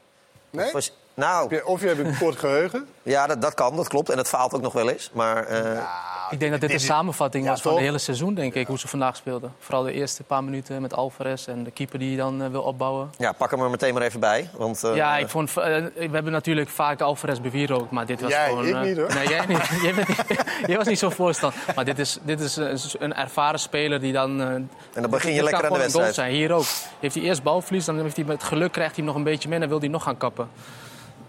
[0.49, 0.71] Nee?
[1.15, 2.87] Nou, Of je- Of je hebt een kort geheugen.
[3.03, 4.09] ja, dat, dat kan, dat klopt.
[4.09, 5.09] En dat faalt ook nog wel eens.
[5.13, 5.81] Maar eh,
[6.29, 8.79] Ik denk dat dit een samenvatting Ja, was van het hele seizoen, denk ik, hoe
[8.79, 9.53] ze vandaag speelden.
[9.59, 12.61] Vooral de eerste paar minuten met Alvarez en de keeper die je dan eh, wil
[12.61, 13.09] opbouwen.
[13.17, 14.49] ja, pak hem er meteen maar even bij.
[14.57, 18.47] Want, eh, ja, ik vond, we hebben natuurlijk vaak Alvarez bewierookt, maar dit was Jij,
[18.47, 18.65] gewoon...
[18.67, 19.13] ik eh, niet, hoor.
[19.13, 19.67] Nee, jij niet.
[19.85, 19.93] jij,
[20.67, 21.53] jij was niet zo voorstand.
[21.75, 24.41] Maar dit is, dit is een, een ervaren speler die dan...
[24.41, 26.29] eh, En dan begin je lekker aan de gewoon een goal wedstrijd.
[26.31, 26.31] Zijn.
[26.41, 26.65] Hier ook.
[26.99, 29.47] Heeft hij eerst balverlies, dan heeft hij met geluk krijgt hij hem nog een beetje
[29.49, 29.53] mee...
[29.55, 30.49] en dan wil hij nog gaan kappen.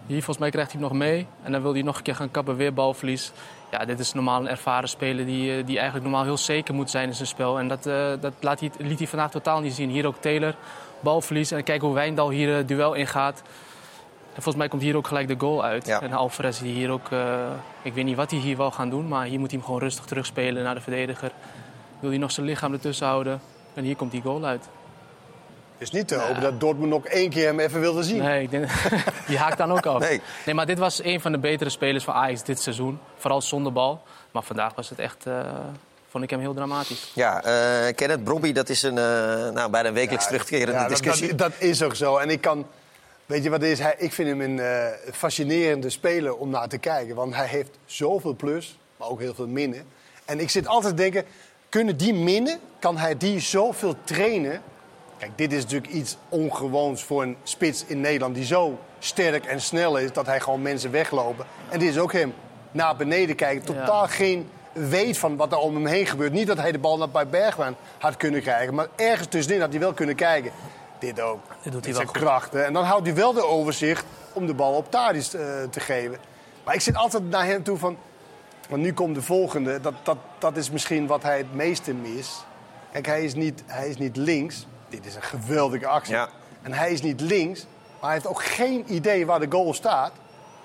[0.07, 2.15] Hier volgens mij krijgt hij hem nog mee en dan wil hij nog een keer
[2.15, 3.31] gaan kappen, weer balverlies.
[3.71, 6.89] Ja, dit is normaal een ervaren speler die, eh, die eigenlijk normaal heel zeker moet
[6.89, 7.59] zijn in zijn spel.
[7.59, 9.89] En dat, eh, dat laat hij, liet hij vandaag totaal niet zien.
[9.89, 10.55] Hier ook Taylor,
[10.99, 11.51] balverlies.
[11.51, 13.43] En kijk hoe Wijndal hier het duel ingaat.
[14.33, 15.87] En volgens mij komt hier ook gelijk de goal uit.
[15.87, 16.01] Ja.
[16.01, 17.11] En Alvarez die hier ook...
[17.11, 17.49] eh,
[17.81, 19.81] ik weet niet wat hij hier wel gaan doen, maar hier moet hij hem gewoon
[19.81, 21.31] rustig terugspelen naar de verdediger.
[21.99, 23.41] Wil hij nog zijn lichaam ertussen houden.
[23.73, 24.69] En hier komt die goal uit.
[25.77, 28.17] Het is niet te hopen dat Dortmund nog één keer hem even wilde zien.
[28.23, 28.69] Nee, ik denk,
[29.27, 29.99] die haakt dan ook af.
[29.99, 30.21] Nee.
[30.45, 30.55] Nee.
[30.55, 32.99] maar dit was een van de betere spelers van Ajax dit seizoen.
[33.17, 34.01] Vooral zonder bal.
[34.31, 35.25] Maar vandaag was het echt...
[35.25, 35.39] eh,
[36.09, 37.11] vond ik hem heel dramatisch.
[37.15, 39.03] Ja, eh Kenneth Brobby, dat is een, eh,
[39.53, 41.27] nou, bijna wekelijks terugkerende Ja, dat- discussie.
[41.27, 42.17] Dat, dat is ook zo.
[42.17, 42.65] En ik kan.
[43.25, 43.79] Weet je wat is?
[43.79, 47.15] Hij, ik vind hem een eh, fascinerende speler om naar te kijken.
[47.15, 49.83] Want hij heeft zoveel plus, maar ook heel veel minnen.
[50.25, 51.23] En ik zit altijd te denken:
[51.69, 52.59] kunnen die minnen?
[52.79, 54.61] Kan hij die zoveel trainen?
[55.17, 59.61] Kijk, dit is natuurlijk iets ongewoons voor een spits in Nederland die zo sterk en
[59.61, 61.45] snel is dat hij gewoon mensen weglopen.
[61.69, 62.33] En dit is ook hem.
[62.71, 66.33] Naar beneden kijken, totaal geen weet van wat er om hem heen gebeurt.
[66.33, 69.69] Niet dat hij de bal naar bij Bergwijn had kunnen krijgen, maar ergens tussenin had
[69.69, 70.51] hij wel kunnen kijken.
[70.99, 71.39] Dit ook.
[71.61, 72.17] Dit doet hij wel zijn goed.
[72.17, 72.65] krachten.
[72.65, 76.17] En dan houdt hij wel de overzicht om de bal op Tadis eh, te geven.
[76.63, 77.97] Maar ik zit altijd naar hem toe van...
[78.69, 79.81] Want nu komt de volgende.
[79.81, 82.45] Dat, dat, dat is misschien wat hij het meeste mist.
[82.91, 84.67] Kijk, hij is niet, hij is niet links.
[84.89, 86.13] Dit is een geweldige actie.
[86.13, 86.29] Ja.
[86.61, 87.65] En hij is niet links.
[87.99, 90.11] Maar hij heeft ook geen idee waar de goal staat.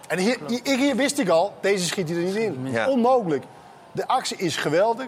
[0.08, 2.70] En hier, hier, hier wist ik al, deze schiet hij er niet in.
[2.70, 2.88] Ja.
[2.88, 3.44] Onmogelijk.
[3.92, 5.06] De actie is geweldig.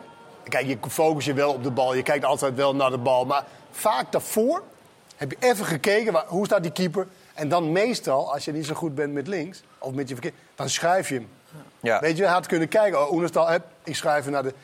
[0.49, 1.95] Kijk, je focus je wel op de bal.
[1.95, 3.25] Je kijkt altijd wel naar de bal.
[3.25, 4.63] Maar vaak daarvoor
[5.17, 7.07] heb je even gekeken, waar, hoe staat die keeper?
[7.35, 10.33] En dan meestal, als je niet zo goed bent met links, of met je verkeer,
[10.55, 11.29] dan schuif je hem.
[11.81, 12.01] Ja.
[12.01, 14.55] Weet je, hij had kunnen kijken, oh, Oenerstal, hup, ik schuif hem naar de...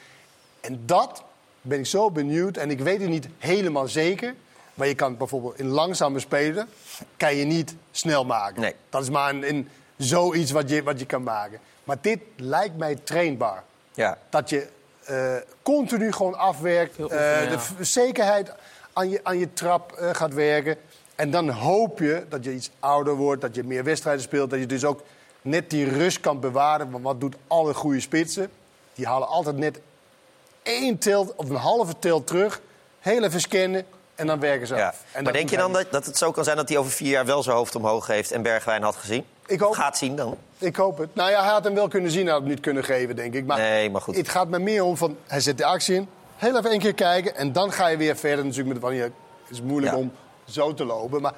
[0.61, 1.23] En dat
[1.61, 4.35] ben ik zo benieuwd, en ik weet het niet helemaal zeker...
[4.75, 6.69] maar je kan bijvoorbeeld in langzame spelen,
[7.17, 8.61] kan je niet snel maken.
[8.61, 8.75] Nee.
[8.89, 11.61] Dat is maar een, een, zoiets wat je, wat je kan maken.
[11.85, 13.65] Maar dit lijkt mij trainbaar.
[13.95, 14.19] Ja.
[14.31, 14.69] Dat je
[15.05, 18.53] eh, continu gewoon afwerkt, eh, de zekerheid
[18.93, 20.77] aan je, aan je trap eh, gaat werken.
[21.15, 24.51] En dan hoop je dat je iets ouder wordt, dat je meer wedstrijden speelt.
[24.51, 25.03] Dat je dus ook
[25.43, 26.91] net die rust kan bewaren.
[26.91, 28.51] Want wat doet alle goede spitsen?
[28.95, 29.81] Die halen altijd net
[30.63, 32.61] één tilt of een halve tilt terug.
[32.99, 34.95] Heel even scannen en dan werken ze Ja.
[35.23, 37.27] Maar denk je dan dat, dat het zo kan zijn dat hij over vier jaar
[37.27, 39.25] wel zijn hoofd omhoog heeft en Bergwijn had gezien?
[39.47, 40.37] Ik hoop- Gaat zien dan?
[40.59, 41.15] Ik hoop het.
[41.15, 43.35] Nou ja, hij had hem wel kunnen zien, hij had hem niet kunnen geven, denk
[43.35, 43.45] ik.
[43.47, 44.17] Maar, Nee, maar goed.
[44.17, 46.09] Het gaat me meer om van, hij zet de actie in.
[46.37, 48.45] Heel even één keer kijken en dan ga je weer verder.
[48.45, 49.13] Natuurlijk met wanneer het
[49.51, 49.99] is moeilijk Ja.
[49.99, 50.13] om
[50.45, 51.21] zo te lopen.
[51.21, 51.33] Maar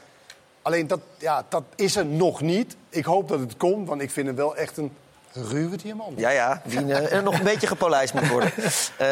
[0.62, 2.76] alleen dat, ja, dat is er nog niet.
[2.88, 4.92] Ik hoop dat het komt, want ik vind hem wel echt een
[5.32, 6.18] ruwe diamant.
[6.18, 8.52] Ja, ja, die eh, nog een beetje gepolijst moet worden.
[8.56, 9.06] Eh,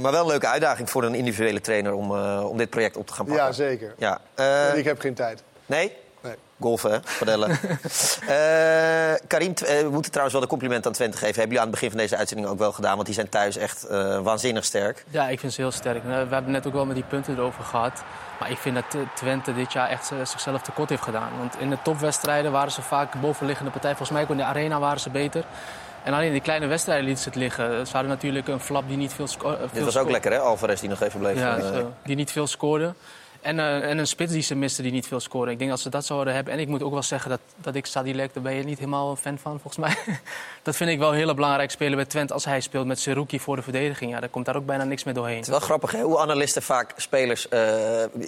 [0.00, 3.06] maar wel een leuke uitdaging voor een individuele trainer om, eh, om dit project op
[3.06, 3.44] te gaan pakken.
[3.44, 3.94] Ja, zeker.
[3.98, 4.20] Ja.
[4.74, 5.42] ik heb geen tijd.
[5.66, 5.96] nee?
[6.62, 6.98] Golfen, hè?
[7.18, 7.50] padellen.
[8.22, 11.34] Eh, Karim, eh, we moeten trouwens wel de compliment aan Twente geven.
[11.34, 12.94] Hebben jullie aan het begin van deze uitzending ook wel gedaan.
[12.94, 15.04] Want die zijn thuis echt eh, waanzinnig sterk.
[15.10, 16.04] Ja, ik vind ze heel sterk.
[16.04, 18.02] We hebben net ook wel met die punten erover gehad.
[18.40, 21.30] Maar ik vind dat Twente dit jaar echt zichzelf tekort heeft gedaan.
[21.38, 23.90] Want in de topwedstrijden waren ze vaak bovenliggende partij.
[23.90, 25.44] Volgens mij ook in de arena waren ze beter.
[26.02, 27.86] En alleen in die kleine wedstrijden lieten ze het liggen.
[27.86, 29.58] Ze hadden natuurlijk een flap die niet veel scoorde.
[29.72, 30.38] Dit was ook lekker, hè?
[30.38, 31.38] Alvarez die nog even bleef.
[31.38, 31.58] Ja,
[32.04, 32.94] die niet veel scoorde.
[33.42, 35.50] En, eh, en een spits die ze misten die niet veel scoorde.
[35.52, 36.52] Ik denk dat ze dat zouden hebben.
[36.52, 39.10] En ik moet ook wel zeggen dat, dat ik Sadilek, daar ben je niet helemaal
[39.10, 39.96] een fan van, volgens mij.
[40.62, 42.32] dat vind ik wel een hele belangrijke speler bij Twente.
[42.32, 45.04] Als hij speelt met Seruki voor de verdediging, ja, dan komt daar ook bijna niks
[45.04, 45.34] meer doorheen.
[45.36, 46.00] Het is wel grappig, hè?
[46.02, 47.60] Hoe analisten vaak spelers eh,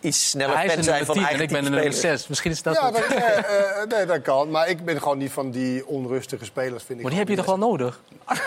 [0.01, 2.21] iets sneller fan zijn van 10 en ik ben de type nummer spelers.
[2.21, 2.29] 6.
[2.29, 4.51] Misschien is dat Ja, dat, eh, nee, dat kan.
[4.51, 6.85] Maar ik ben gewoon niet van die onrustige spelers.
[6.85, 8.01] Vind ik Maar die heb je toch wel nodig?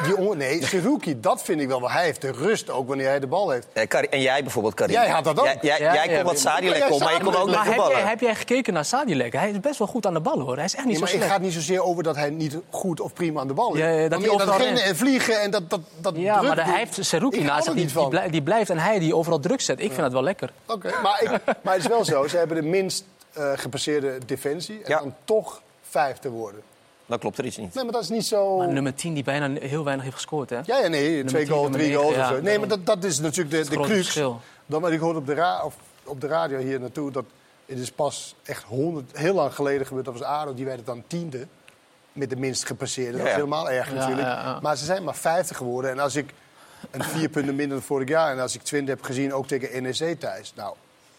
[0.03, 1.79] Die on- nee, Seruki, dat vind ik wel.
[1.81, 3.67] Want hij heeft de rust ook wanneer hij de bal heeft.
[3.73, 4.93] Ja, en jij bijvoorbeeld, Karim.
[4.93, 5.45] Jij had dat ook.
[5.45, 7.45] Jij, jij, Ja, jij ja, kon wat maar- Sadilek Ja, kon, maar je kon ook
[7.45, 7.97] nog Maar heb voetballen.
[7.97, 9.33] jij, heb jij gekeken naar Sadilek?
[9.33, 10.55] Hij is best wel goed aan de bal, hoor.
[10.55, 11.31] Hij is echt niet Nee, maar zo het slecht.
[11.31, 13.79] gaat niet zozeer over dat hij niet goed of prima aan de bal is.
[13.79, 16.55] Ja, ja, dat Maar hij overal rennen en vliegen en dat, dat, dat Ja, druk
[16.55, 18.09] maar hij heeft Seruki naast zich, die, niet die, van.
[18.09, 19.79] blij- die blijft en hij die overal druk zet.
[19.79, 20.49] Ik vind dat wel lekker.
[20.65, 21.29] Oké, maar, ik,
[21.63, 22.27] maar het is wel zo.
[22.27, 24.81] Ze hebben de minst eh, gepasseerde defensie.
[24.83, 26.61] En dan toch vijfde worden.
[27.05, 27.73] Dan klopt er iets niet.
[27.73, 28.57] Nee, maar dat is niet zo...
[28.57, 30.55] Maar nummer 10 die bijna heel weinig heeft gescoord, hè?
[30.65, 32.41] Ja, ja, nee, twee 10, goals, nummer drie 9, goals of zo.
[32.41, 34.01] Nee, maar dat, dat is natuurlijk de, de grote crux.
[34.03, 34.41] verschil.
[34.65, 35.73] Dan, maar ik hoorde op de, ra of
[36.07, 37.25] op de radio hier naartoe dat
[37.65, 40.05] het is pas echt honderd, heel lang geleden gebeurd.
[40.05, 41.47] Dat was ADO, die werd dan tiende
[42.13, 43.11] met de minst gepasseerde.
[43.11, 43.35] Dat is ja.
[43.35, 44.27] helemaal erg natuurlijk.
[44.27, 44.59] ja.
[44.61, 45.91] Maar ze zijn maar vijftig geworden.
[45.91, 46.33] En als ik
[46.91, 48.31] een vier punten minder dan vorig jaar...
[48.31, 50.53] en als ik Twente heb gezien, ook tegen NEC thuis...
[50.55, 50.75] Nou,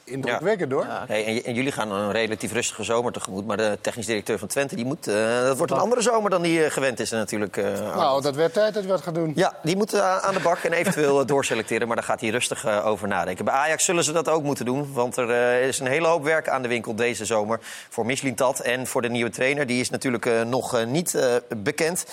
[0.09, 0.87] indrukwekkend hoor.
[1.07, 3.47] Hey, en, jullie gaan een relatief rustige zomer tegemoet.
[3.47, 6.43] Maar de technisch directeur van Twente, die moet, eh, dat wordt een andere zomer dan
[6.43, 7.57] die eh, gewend is natuurlijk.
[7.57, 7.97] eh.
[7.97, 9.33] Nou, dat werd tijd dat je wat gaat doen.
[9.35, 11.87] Ja, die moeten aan de bak en eventueel doorselecteren.
[11.87, 13.45] Maar daar gaat hij rustig over nadenken.
[13.45, 14.93] Bij Ajax zullen ze dat ook moeten doen.
[14.93, 17.59] Want er is een hele hoop werk aan de winkel deze zomer.
[17.89, 19.67] Voor Mislintat en voor de nieuwe trainer.
[19.67, 22.07] Die is natuurlijk nog niet bekend.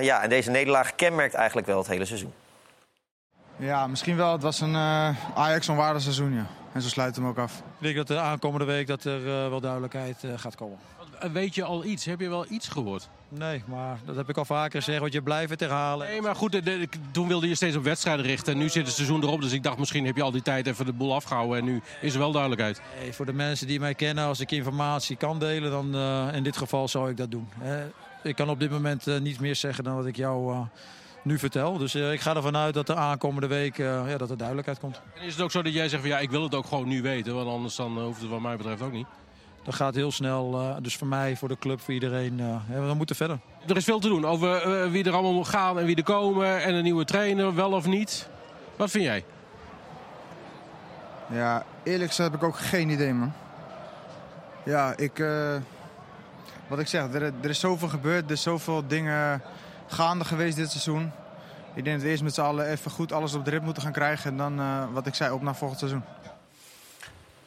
[0.00, 2.32] Ja, en deze nederlaag kenmerkt eigenlijk wel het hele seizoen.
[3.56, 4.32] Ja, misschien wel.
[4.32, 6.46] Het was een eh, Ajax-onwaardig seizoen, ja.
[6.72, 7.58] En zo sluiten we hem ook af.
[7.58, 10.78] Ik denk dat de aankomende week dat er eh, wel duidelijkheid eh, gaat komen.
[11.32, 12.04] Weet je al iets?
[12.04, 13.08] Heb je wel iets gehoord?
[13.28, 16.06] Nee, maar dat heb ik al vaker gezegd, want je blijft het herhalen.
[16.08, 18.52] Nee, maar goed, de- de- toen wilde je steeds op wedstrijden richten.
[18.52, 19.40] En nu zit het seizoen erop.
[19.40, 21.58] Dus ik dacht, misschien heb je al die tijd even de boel afgehouden.
[21.58, 22.80] En nu is er wel duidelijkheid.
[23.00, 26.42] Nee, voor de mensen die mij kennen, als ik informatie kan delen, dan eh, in
[26.42, 27.48] dit geval zou ik dat doen.
[28.22, 30.60] Ik kan op dit moment eh, niet meer zeggen dan wat ik jou eh,
[31.24, 31.78] nu vertel.
[31.78, 34.78] Dus eh, ik ga ervan uit dat de aankomende week eh, ja, dat er duidelijkheid
[34.78, 35.00] komt.
[35.14, 36.88] En is het ook zo dat jij zegt, van, ja, ik wil het ook gewoon
[36.88, 37.34] nu weten.
[37.34, 39.06] Want anders dan eh, hoeft het wat mij betreft ook niet.
[39.62, 42.40] Dat gaat heel snel, eh, dus voor mij, voor de club, voor iedereen.
[42.40, 43.38] eh, ja, we moeten verder.
[43.66, 46.62] Er is veel te doen over wie er allemaal moet gaan en wie er komen.
[46.62, 48.28] En een nieuwe trainer, wel of niet.
[48.76, 49.24] Wat vind jij?
[51.32, 53.32] Ja, eerlijk gezegd heb ik ook geen idee, man.
[54.64, 55.18] Ja, ik...
[55.18, 55.54] eh,
[56.68, 58.24] wat ik zeg, er, er is zoveel gebeurd.
[58.24, 59.42] Er is zoveel dingen
[59.86, 61.12] gaande geweest dit seizoen.
[61.74, 63.82] Ik denk dat we eerst met z'n allen even goed alles op de rit moeten
[63.82, 64.30] gaan krijgen.
[64.30, 66.02] En dan, eh, wat ik zei, op naar volgend seizoen.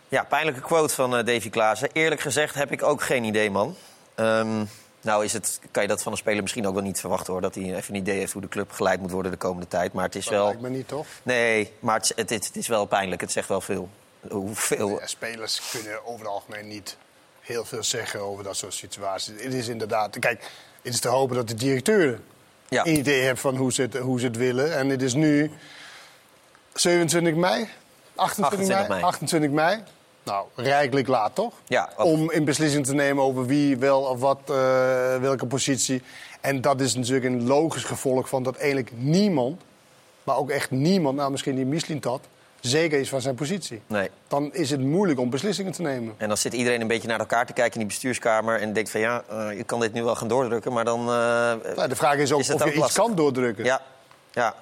[0.09, 1.89] Ja, pijnlijke quote van eh, Davy Klaassen.
[1.93, 3.75] Eerlijk gezegd heb ik ook geen idee, man.
[4.15, 4.65] Ehm,
[5.01, 7.41] nou is het, kan je dat van een speler misschien ook wel niet verwachten, hoor.
[7.41, 9.93] Dat hij even een idee heeft hoe de club geleid moet worden de komende tijd.
[9.93, 10.45] Maar het is Dat wel...
[10.45, 11.05] lijkt me niet, toch?
[11.23, 13.21] Nee, maar het, het, het is wel pijnlijk.
[13.21, 13.89] Het zegt wel veel.
[14.29, 14.99] Hoeveel...
[14.99, 16.97] Ja, spelers kunnen over het algemeen niet
[17.41, 19.43] heel veel zeggen over dat soort situaties.
[19.43, 20.19] Het is inderdaad...
[20.19, 22.19] Kijk, het is te hopen dat de directeur
[22.69, 22.85] Ja.
[22.85, 24.77] een idee heeft van hoe ze, het, hoe ze het willen.
[24.77, 25.51] En het is nu
[26.73, 27.67] 27 mei?
[28.15, 28.87] 28, 28 mei?
[28.87, 29.01] mei.
[29.01, 29.83] 28 mei.
[30.23, 31.53] Nou, rijkelijk laat, toch?
[31.65, 34.55] Ja, Om een beslissing te nemen over wie wel of wat, eh,
[35.17, 36.01] welke positie.
[36.41, 39.61] En dat is natuurlijk een logisch gevolg van dat eigenlijk niemand...
[40.23, 42.21] maar ook echt niemand, nou misschien die Mislintat...
[42.59, 43.81] zeker is van zijn positie.
[43.87, 44.09] Nee.
[44.27, 46.13] Dan is het moeilijk om beslissingen te nemen.
[46.17, 48.61] En dan zit iedereen een beetje naar elkaar te kijken in die bestuurskamer...
[48.61, 50.99] en denkt van ja, eh, je kan dit nu wel gaan doordrukken, maar dan...
[50.99, 51.05] eh,
[51.75, 53.65] Nou, de vraag is ook Is of je iets kan doordrukken.
[53.65, 53.81] Ja,
[54.31, 54.55] ja.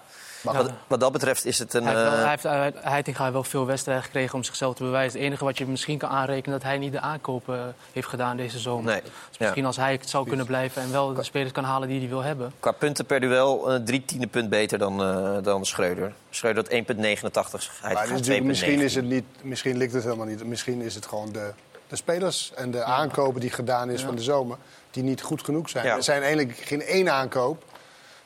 [0.46, 0.62] Maar Ja.
[0.62, 1.84] wat, wat dat betreft is het een...
[1.86, 4.84] Hij heeft, wel, eh, hij heeft uit Heitinga wel veel wedstrijden gekregen om zichzelf te
[4.84, 5.20] bewijzen.
[5.20, 7.56] Het enige wat je misschien kan aanrekenen dat hij niet de aankoop eh,
[7.94, 8.92] heeft gedaan deze zomer.
[8.92, 9.02] Nee.
[9.02, 9.38] Dus Ja.
[9.40, 12.10] misschien als hij het zou kunnen blijven en wel de spelers kan halen die hij
[12.10, 12.54] wil hebben.
[12.60, 16.14] Qua punten per duel eh, drie tiende punt beter dan, eh dan Schreuder.
[16.30, 17.82] Schreuder had 1,89.
[17.82, 20.44] Hij is misschien, is het niet, misschien ligt het helemaal niet.
[20.46, 21.52] Misschien is het gewoon de,
[21.88, 24.58] de spelers en de aankopen die gedaan is van de zomer...
[24.92, 25.86] die niet goed genoeg zijn.
[25.86, 25.96] Ja.
[25.96, 27.64] Er zijn eigenlijk geen één aankoop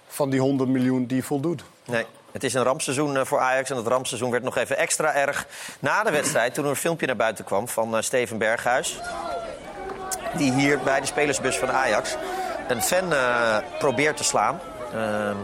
[0.10, 1.64] van die 100 miljoen die voldoet.
[1.86, 2.06] Nee.
[2.32, 3.70] Het is een rampseizoen eh, voor Ajax.
[3.70, 5.48] En dat rampseizoen werd nog even extra erg
[5.80, 6.54] na de wedstrijd.
[6.54, 9.00] Toen er een filmpje naar buiten kwam van eh, Steven Berghuis.
[10.38, 12.16] Die hier bij de spelersbus van Ajax
[12.68, 14.60] een fan eh, probeert te slaan.
[14.94, 15.36] Ehm,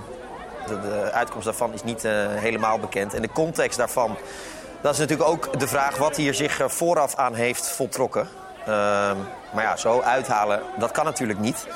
[0.67, 2.01] de, de uitkomst daarvan is niet
[2.35, 3.13] helemaal bekend.
[3.13, 4.17] En de context daarvan,
[4.81, 8.27] dat is natuurlijk ook de vraag wat hier zich vooraf aan heeft voltrokken.
[8.59, 9.17] Ehm,
[9.53, 11.67] maar ja, zo uithalen, dat kan natuurlijk niet.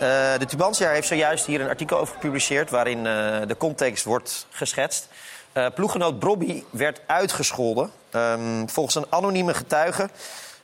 [0.00, 2.70] Eh, de Tubantia heeft zojuist hier een artikel over gepubliceerd...
[2.70, 5.08] waarin eh, de context wordt geschetst.
[5.52, 7.90] Eh, ploeggenoot Brobby werd uitgescholden.
[8.10, 10.08] Ehm, volgens een anonieme getuige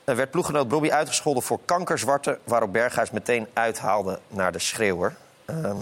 [0.04, 2.38] werd ploeggenoot Brobby uitgescholden voor kankerzwarte...
[2.44, 5.14] waarop Berghuis meteen uithaalde naar de schreeuwer.
[5.44, 5.76] Ehm,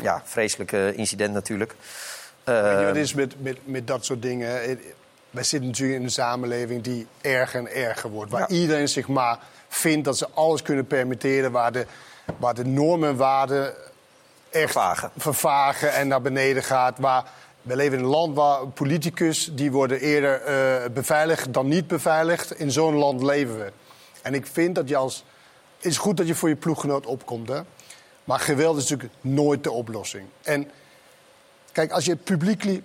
[0.00, 1.74] ja, vreselijke incident natuurlijk.
[2.44, 4.78] Weet je Ehm, wat is met, met, met dat soort dingen?
[5.30, 8.30] Wij zitten natuurlijk in een samenleving die erger en erger wordt.
[8.30, 9.38] Waar iedereen zich maar
[9.68, 11.52] vindt dat ze alles kunnen permitteren.
[11.52, 11.86] Waar de,
[12.38, 13.66] waar de normen en waarden
[14.50, 15.10] echt Vervagen.
[15.16, 16.98] vervagen en naar beneden gaat.
[16.98, 17.24] Waar,
[17.62, 22.58] we leven in een land waar politicus die worden eerder eh, beveiligd dan niet beveiligd.
[22.58, 23.72] In zo'n land leven we.
[24.22, 25.24] En ik vind dat je als...
[25.76, 27.60] Het is goed dat je voor je ploeggenoot opkomt, hè?
[28.24, 30.26] Maar geweld is natuurlijk nooit de oplossing.
[30.42, 30.70] En
[31.72, 32.82] Kijk, als je publiekelijk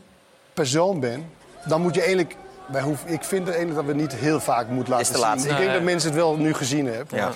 [0.53, 1.25] persoon bent,
[1.65, 2.35] dan moet je eigenlijk.
[2.65, 5.17] Wij hoeven, ik vind eigenlijk dat we het niet heel vaak moeten laten Is de
[5.17, 5.27] zien.
[5.27, 5.49] laatste.
[5.49, 7.17] Ik denk dat mensen het wel nu gezien hebben.
[7.17, 7.31] Ja.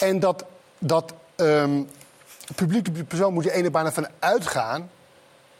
[0.00, 0.44] En dat,
[0.78, 1.82] dat ehm
[2.54, 4.90] publieke persoon moet je eigenlijk bijna van uitgaan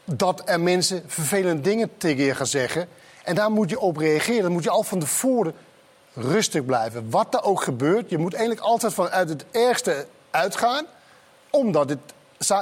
[0.05, 2.87] dat er mensen vervelende dingen tegen je gaan zeggen.
[3.23, 4.41] En daar moet je op reageren.
[4.41, 5.53] Dan moet je al van tevoren
[6.13, 7.09] rustig blijven.
[7.09, 10.85] Wat er ook gebeurt, je moet eigenlijk altijd vanuit het ergste uitgaan.
[11.49, 11.99] Omdat het,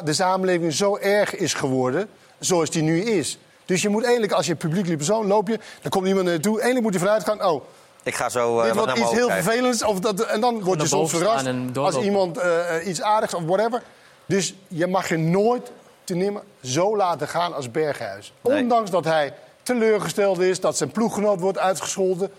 [0.06, 3.38] de samenleving zo erg is geworden zoals die nu is.
[3.66, 6.54] Dus je moet eigenlijk, als je publiekelijk persoon loop je, dan komt iemand naartoe.
[6.54, 7.64] Eigenlijk moet je vanuit gaan, oh,
[8.06, 9.84] Ik ga zo eh, dit wat wordt iets heel vervelends.
[9.84, 13.82] Of dat, en dan word je soms verrast als iemand eh, iets aardigs of whatever.
[14.26, 15.72] Dus je mag je nooit
[16.04, 18.34] te nemen zo laten gaan als Berghuis.
[18.42, 18.62] Nee.
[18.62, 22.32] Ondanks dat hij teleurgesteld is, dat zijn ploeggenoot wordt uitgescholden...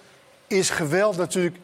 [0.46, 1.56] is geweld natuurlijk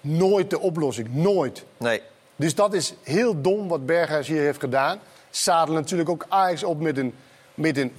[0.00, 1.08] nooit de oplossing.
[1.14, 1.64] Nooit.
[1.76, 2.02] Nee.
[2.36, 4.98] Dus dat is heel dom wat Berghuis hier heeft gedaan.
[5.30, 7.14] Zadelen natuurlijk ook Ajax op met een,
[7.54, 7.92] met een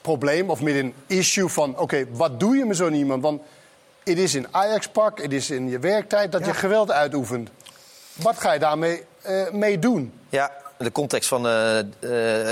[0.00, 1.78] probleem of met een issue van...
[1.78, 3.22] oké, wat doe je met zo'n iemand?
[3.22, 3.42] Want
[4.08, 7.50] het is in Ajax-pak, het is in je werktijd dat je geweld uitoefent.
[8.12, 10.12] Wat ga je daarmee eh, mee doen?
[10.28, 11.86] Ja, de context van eh, eh,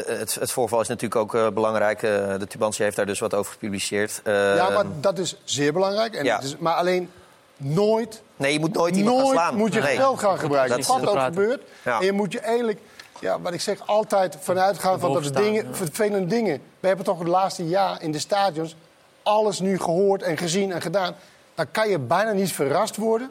[0.06, 2.00] het, het voorval is natuurlijk ook eh, belangrijk.
[2.00, 4.20] De Tubantia heeft daar dus wat over gepubliceerd.
[4.24, 6.14] Eh, ja, maar dat is zeer belangrijk.
[6.14, 6.34] En ja.
[6.36, 7.10] het is, maar alleen
[7.56, 9.56] nooit, Nee, je moet nooit iemand gaan nooit slaan.
[9.56, 9.94] moet je Nee.
[9.96, 10.76] geweld gaan gebruiken.
[10.76, 11.62] Dat Wat is- ook gebeurt.
[11.84, 11.98] Ja.
[11.98, 12.78] En je moet je eigenlijk,
[13.20, 15.74] ja, wat ik zeg, altijd vanuit gaan van dat staan, dingen, ja.
[15.74, 16.60] vervelende dingen.
[16.80, 18.76] We hebben toch het laatste jaar in de stadions
[19.22, 21.14] alles nu gehoord en gezien en gedaan.
[21.56, 23.30] Dan kan je bijna niet verrast worden.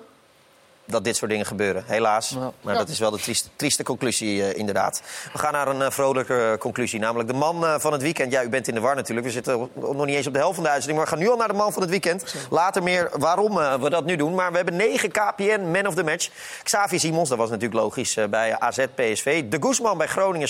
[0.88, 2.30] dat dit soort dingen gebeuren, helaas.
[2.30, 2.52] Ja.
[2.62, 2.80] Maar Ja.
[2.80, 5.02] dat is wel de trieste, trieste conclusie, eh, inderdaad.
[5.34, 8.32] We gaan naar een eh, vrolijke eh, conclusie, namelijk de man van het weekend.
[8.32, 9.28] Ja, u bent in de war natuurlijk.
[9.28, 11.00] We zitten op- nog niet eens op de helft van de uitzending.
[11.00, 12.36] Maar we gaan nu al naar de man van het weekend.
[12.50, 14.36] Later meer waarom we dat nu doen.
[14.36, 16.30] Maar we hebben 9 KPN Man of the Match.
[16.64, 19.44] Xavi Simons, dat was natuurlijk logisch bij AZ PSV.
[19.50, 20.48] De Guzman bij Groningen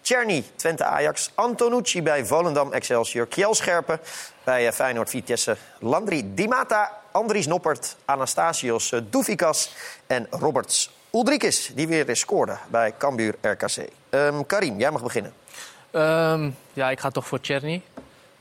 [0.00, 1.30] Czerny, Twente Ajax.
[1.34, 3.26] Antonucci bij Volendam Excelsior.
[3.26, 4.00] Kjell Scherpen
[4.44, 5.56] bij eh, Feyenoord Vitesse.
[5.78, 6.98] Landry Di Mata.
[7.12, 7.96] Andries Noppert.
[8.04, 9.74] Anastasios eh, Doufikas.
[10.06, 13.88] En Roberts Ulrikes, die weer eens scoorde bij Cambuur RKC.
[14.10, 15.32] Ehm, Karim, jij mag beginnen.
[15.90, 17.82] Ehm, ja, ik ga toch voor Czerny.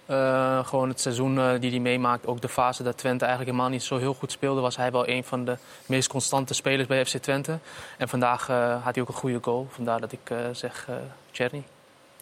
[0.09, 3.73] Eh, gewoon het seizoen eh, die hij meemaakt, ook de fase dat Twente eigenlijk helemaal
[3.73, 7.05] niet zo heel goed speelde, was hij wel een van de meest constante spelers bij
[7.05, 7.57] FC Twente.
[7.97, 10.95] En vandaag eh, had hij ook een goede goal, vandaar dat ik eh, zeg eh
[11.31, 11.63] Czerny.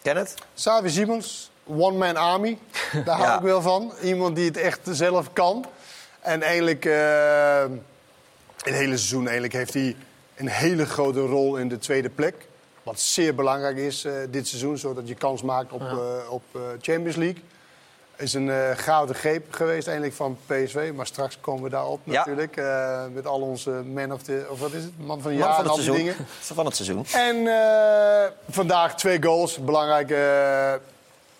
[0.02, 0.34] Kenneth?
[0.54, 2.58] Savi Simons, one-man army.
[3.04, 3.36] Daar hou Ja.
[3.36, 3.92] ik wel van.
[4.02, 5.64] Iemand die het echt zelf kan.
[6.20, 7.62] En eigenlijk, eh,
[8.56, 9.96] het hele seizoen eigenlijk heeft hij
[10.36, 12.34] een hele grote rol in de tweede plek.
[12.82, 16.42] Wat zeer belangrijk is eh, dit seizoen, zodat je kans maakt op, eh, op
[16.80, 17.42] Champions League.
[18.18, 20.90] Is een eh, gouden greep geweest eigenlijk van PSV.
[20.94, 22.12] Maar straks komen we daarop Ja.
[22.12, 22.56] natuurlijk.
[22.56, 24.46] eh, met al onze man of the...
[24.50, 24.92] Of wat is het?
[25.06, 26.06] Man van het jaar van en het die seizoen.
[26.06, 26.26] dingen.
[26.40, 27.06] Van het seizoen.
[27.12, 29.58] En eh, vandaag twee goals.
[29.58, 30.10] Belangrijk.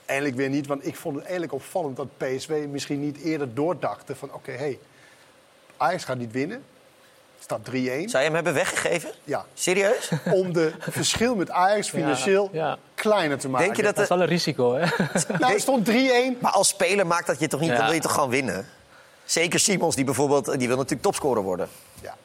[0.07, 0.67] eigenlijk weer niet.
[0.67, 4.33] Want ik vond het eigenlijk opvallend dat PSV misschien niet eerder doordachte van...
[4.33, 4.79] oké, hey,
[5.77, 6.64] Ajax gaat niet winnen.
[7.40, 7.72] Staat 3-1.
[7.72, 9.11] Zou je hem hebben weggegeven?
[9.24, 9.44] Ja.
[9.55, 10.09] Serieus?
[10.33, 12.79] Om de verschil met Ajax financieel Ja, ja.
[12.94, 13.64] kleiner te maken.
[13.66, 14.87] Denk je dat Dat is wel een risico, hè?
[15.38, 15.92] Nou, het stond 3-1.
[16.40, 17.68] Maar als speler maakt dat je toch niet...
[17.70, 17.77] Ja.
[17.77, 18.66] Dan wil je toch gewoon winnen?
[19.24, 20.59] Zeker Simons, die bijvoorbeeld...
[20.59, 21.68] Die wil natuurlijk topscorer worden.
[22.03, 22.16] Ja.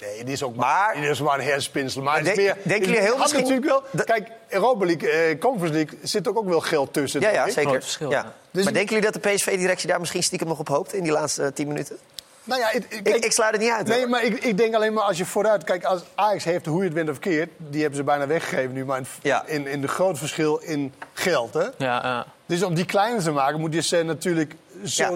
[0.00, 2.02] Nee, het is ook Maar- maar, het is maar een herspinsel.
[2.02, 3.82] Maar het is Denk- meer, denken jullie heel had misschien- natuurlijk wel.
[3.90, 7.20] de- Kijk, Europa League, eh, Conference League zit ook, ook wel geld tussen.
[7.20, 7.82] Ja, ja, zeker.
[7.82, 8.16] Verschil, ja.
[8.16, 8.32] ja.
[8.50, 10.92] Dus maar denken jullie dat de PSV-directie daar misschien stiekem nog op hoopt...
[10.94, 11.98] in die laatste eh, tien minuten?
[12.46, 13.86] Nou ja, Ik, kijk, ik sluit het niet uit.
[13.86, 14.08] Nee, hoor.
[14.08, 15.64] maar ik, ik denk alleen maar als je vooruit...
[15.64, 17.50] Kijk, als Ajax heeft, hoe je het wint of verkeerd...
[17.58, 18.84] die hebben ze bijna weggegeven nu.
[18.84, 19.42] Maar in, Ja.
[19.46, 21.60] in, in de groot verschil in geld, hè?
[21.62, 22.26] Ja, ja.
[22.46, 24.54] Dus om die kleiner te maken moet je ze natuurlijk
[24.84, 25.10] zo Ja.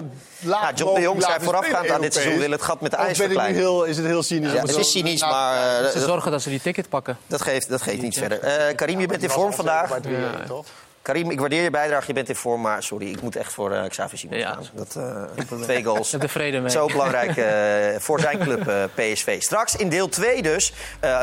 [0.49, 2.37] laag Ja, John de Jong zei voorafgaand aan dit seizoen...
[2.39, 3.61] Wil het gat met de ijs ben ik nu verkleinen.
[3.61, 4.51] heel, is het heel cynisch?
[4.51, 7.17] Ja, het is cynisch, nou, maar eh, Ze dat, zorgen dat ze die ticket pakken.
[7.27, 8.39] dat geeft, dat geeft niet verder.
[8.39, 9.87] Eh, Karim, je bent in vorm vandaag.
[9.89, 10.45] zeker bij 3-1, Ja.
[10.47, 10.65] toch?
[11.11, 12.07] Karim, ik waardeer je bijdrage.
[12.07, 14.63] Je bent in vorm, maar sorry, ik moet echt voor eh Xavi Simons gaan.
[14.73, 16.15] Dat, eh, twee goals.
[16.19, 16.69] Vrede mee.
[16.69, 19.41] Zo belangrijk eh, voor zijn club PSV.
[19.41, 20.73] Straks in deel 2 dus.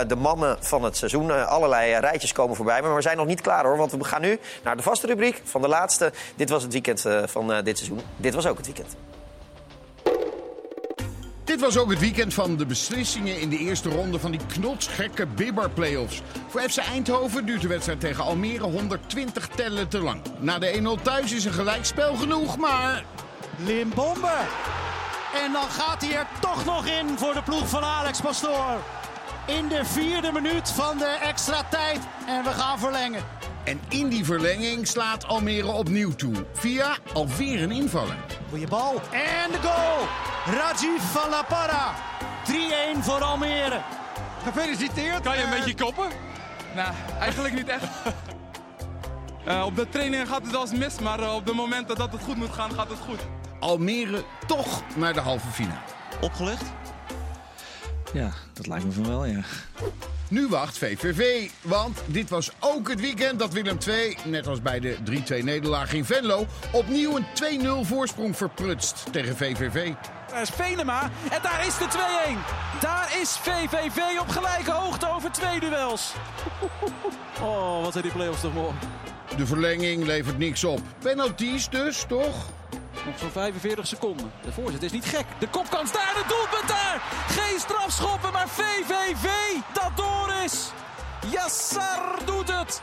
[0.07, 1.47] de mannen van het seizoen.
[1.47, 2.83] Allerlei rijtjes komen voorbij.
[2.83, 3.77] Maar we zijn nog niet klaar hoor.
[3.77, 6.13] Want we gaan nu naar de vaste rubriek van de laatste.
[6.37, 8.01] Dit was het weekend van dit seizoen.
[8.17, 8.97] Dit was ook het weekend.
[11.59, 15.27] Dit was ook het weekend van de beslissingen in de eerste ronde van die knotsgekke
[15.27, 16.23] Bibber-playoffs.
[16.49, 20.23] Voor FC Eindhoven duurt de wedstrijd tegen Almere 120 tellen te lang.
[20.39, 23.05] Na de 1-0 thuis is een gelijkspel genoeg, maar...
[23.57, 24.37] Limbombe.
[25.45, 28.83] En dan gaat hij er toch nog in voor de ploeg van Alex Pastoor.
[29.47, 31.99] In de vierde minuut van de extra tijd.
[32.27, 33.23] En we gaan verlengen.
[33.69, 36.35] En in die verlenging slaat Almere opnieuw toe.
[36.53, 38.17] Via alweer een invaller.
[38.49, 38.95] Goeie bal.
[39.13, 40.07] En de goal.
[40.59, 41.95] Rajiv van La Parra.
[42.97, 43.81] 3-1 voor Almere.
[44.45, 45.21] Gefeliciteerd.
[45.21, 46.09] Kan je een Eh, beetje koppen?
[46.75, 47.85] Nou, eigenlijk niet echt.
[49.45, 52.13] Eh, op de trainingen gaat het wel eens mis, maar eh, op de momenten dat
[52.13, 53.19] het goed moet gaan, gaat het goed.
[53.61, 55.81] Almere toch naar de halve finale.
[56.21, 56.63] Opgelegd?
[58.13, 59.41] Ja, dat lijkt me van wel, ja.
[60.31, 64.81] Nu wacht VVV, want dit was ook het weekend dat Willem II, net als bij
[64.81, 64.97] de
[65.41, 69.93] 3-2 nederlaag in Venlo, opnieuw een 2-0 voorsprong verprutst tegen VVV.
[70.31, 71.87] Daar is Venema en daar is de
[72.79, 72.81] 2-1.
[72.81, 76.13] Daar is VVV op gelijke hoogte over twee duels.
[77.41, 78.75] Oh, wat zijn die play-offs toch mooi.
[79.37, 80.81] De verlenging levert niks op.
[80.99, 82.35] Penalties dus, toch?
[83.07, 84.33] Nog zo'n 45 seconden.
[84.43, 85.25] De voorzet is niet gek.
[85.39, 87.03] De kopkans daar, de doelpunt daar.
[87.29, 89.27] Geen strafschoppen, maar VVV
[89.73, 90.71] dat door is.
[91.31, 92.83] Yassar doet het.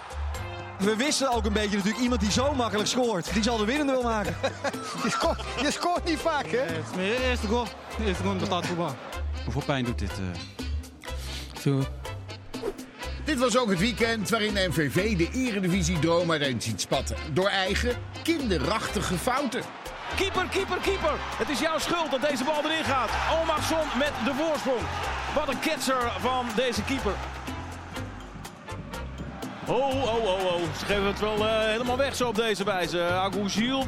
[0.80, 3.34] We wisten ook een beetje natuurlijk iemand die zo makkelijk scoort.
[3.34, 4.36] Die zal de winnende wel maken.
[5.04, 6.58] je, scoort, je scoort niet vaak, hè?
[6.58, 7.66] Het is mijn eerste goal.
[7.98, 8.96] De eerste goal bestaat voetbal.
[9.44, 10.12] Hoeveel pijn doet dit?
[10.12, 10.40] eh?
[11.54, 11.84] Veel.
[13.26, 17.16] Dit was ook het weekend waarin de MVV de eredivisie-droom ziet spatten.
[17.34, 19.62] Door eigen, kinderachtige fouten.
[20.16, 21.14] Keeper, keeper, keeper.
[21.38, 23.10] Het is jouw schuld dat deze bal erin gaat.
[23.42, 24.82] Omarsson met de voorsprong.
[25.36, 27.14] Wat een ketser van deze keeper.
[29.66, 30.62] Oh, oh, oh, oh.
[30.80, 33.04] Ze geven het wel eh, helemaal weg zo op deze wijze.
[33.04, 33.86] Agou Gilles.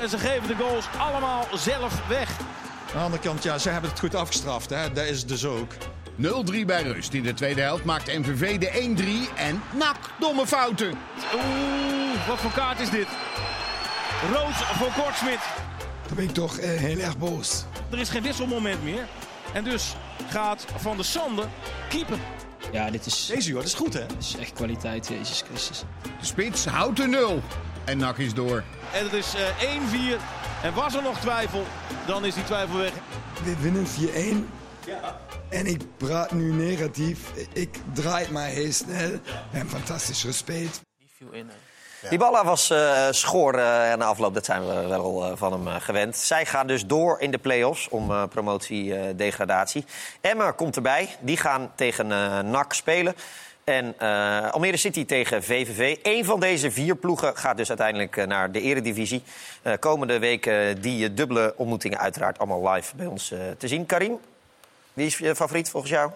[0.00, 2.30] En ze geven de goals allemaal zelf weg.
[2.30, 4.70] Aan de andere kant, ja, ze hebben het goed afgestraft.
[4.70, 4.92] Hè?
[4.92, 5.72] Dat is het dus ook.
[6.16, 7.14] 0-3 bij rust.
[7.14, 10.94] In de tweede helft maakt MVV de 1-3 en nak, domme fouten.
[11.34, 13.06] Oeh, wat voor kaart is dit?
[14.30, 15.38] Rood voor Kortsmit.
[16.06, 17.64] Dan ben ik toch eh, heel erg boos.
[17.90, 19.08] Er is geen wisselmoment meer.
[19.52, 19.96] En dus
[20.28, 21.44] gaat Van der Sande
[21.88, 22.18] keeper.
[22.72, 23.26] Ja, dit is...
[23.26, 24.06] Deze joh, dat is goed hè?
[24.06, 25.84] Dit is echt kwaliteit, Jezus Christus.
[26.02, 27.42] De spits houdt de 0.
[27.84, 28.64] En nak is door.
[28.92, 30.20] En het is eh, 1-4.
[30.62, 31.66] En was er nog twijfel,
[32.06, 32.92] dan is die twijfel weg.
[33.44, 34.62] We winnen 4-1.
[35.48, 37.18] En ik praat nu negatief.
[37.52, 39.10] Ik draai het maar heel snel.
[39.50, 40.80] Hebben fantastisch gespeeld.
[40.98, 41.10] Die
[42.10, 46.16] Balla was eh schoor aan de afloop, dat zijn we wel eh, van hem gewend.
[46.16, 49.84] Zij gaan dus door in de play-offs om promotie-degradatie.
[50.20, 52.06] Emma komt erbij, die gaan tegen
[52.50, 53.14] NAC spelen.
[53.64, 53.98] En
[54.52, 55.96] Almere City tegen VVV.
[56.02, 59.22] Eén van deze vier ploegen gaat dus uiteindelijk naar de eredivisie.
[59.80, 63.86] Komende week eh, die dubbele ontmoetingen uiteraard allemaal live bij ons te zien.
[63.86, 64.18] Karim,
[64.92, 66.10] wie is je favoriet volgens jou?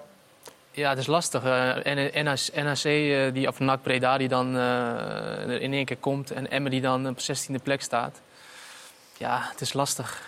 [0.77, 1.45] Ja, het is lastig.
[1.45, 2.25] Eh, en
[2.65, 4.61] NAC, eh, die, of NAC Breda die dan eh,
[5.49, 6.31] er in één keer komt...
[6.31, 8.21] en Emmen die dan op 16e plek staat.
[9.17, 10.23] Ja, het is lastig.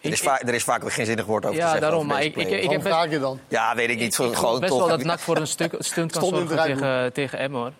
[0.00, 1.88] Er is, va- er is vaak weer geen zinnig woord over Ja, te zeggen.
[1.88, 3.40] daarom, maar ik- ik- ik heb je dan?
[3.48, 4.18] Ja, weet ik niet.
[4.18, 4.78] Ik gewoon best toch.
[4.86, 7.72] wel dat NAC voor een stuk, stunt kan Stond zorgen tegen, tegen Emmen, hoor.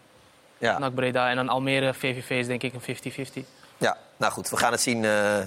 [0.58, 0.78] Ja.
[0.78, 3.44] NAC Breda en dan Almere VVV is denk ik een 50-50.
[3.78, 5.04] Ja, nou goed, we gaan het zien.
[5.04, 5.38] eh,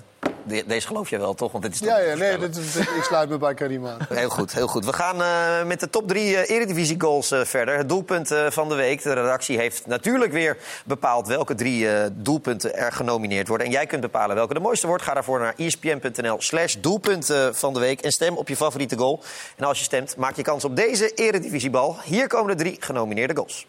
[0.50, 1.52] de- deze geloof je wel, toch?
[1.52, 2.58] Want dit is toch Ja, ja nee, dit,
[2.98, 3.98] ik sluit me bij Karim aan.
[4.14, 4.86] Heel goed, heel goed.
[4.86, 7.78] We gaan eh, met de top drie eh, Eredivisie-goals eh, verder.
[7.78, 9.04] Het doelpunt van de week.
[9.04, 13.68] De redactie heeft natuurlijk weer bepaald welke drie doelpunten er genomineerd worden.
[13.68, 15.04] En jij kunt bepalen welke de mooiste wordt.
[15.04, 18.56] Ga daarvoor naar E espn.nl slash doelpunt eh, van de week en stem op je
[18.56, 19.24] favoriete goal.
[19.56, 21.98] En als je stemt, maak je kans op deze Eredivisiebal.
[22.04, 23.68] Hier komen de drie genomineerde goals.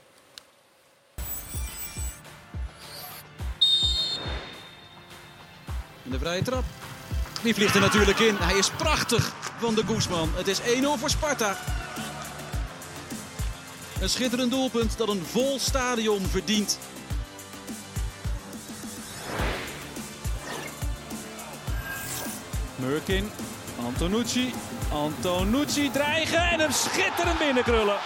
[6.10, 6.64] De vrije trap.
[7.42, 8.36] Die vliegt er natuurlijk in.
[8.36, 10.30] Hij is prachtig van de Guzman.
[10.34, 10.64] Het is 1-0
[10.98, 11.56] voor Sparta.
[14.00, 16.78] Een schitterend doelpunt dat een vol stadion verdient.
[22.76, 23.30] Murkin,
[23.84, 24.54] Antonucci,
[24.92, 27.98] Antonucci dreigen en hem schitterend binnenkrullen.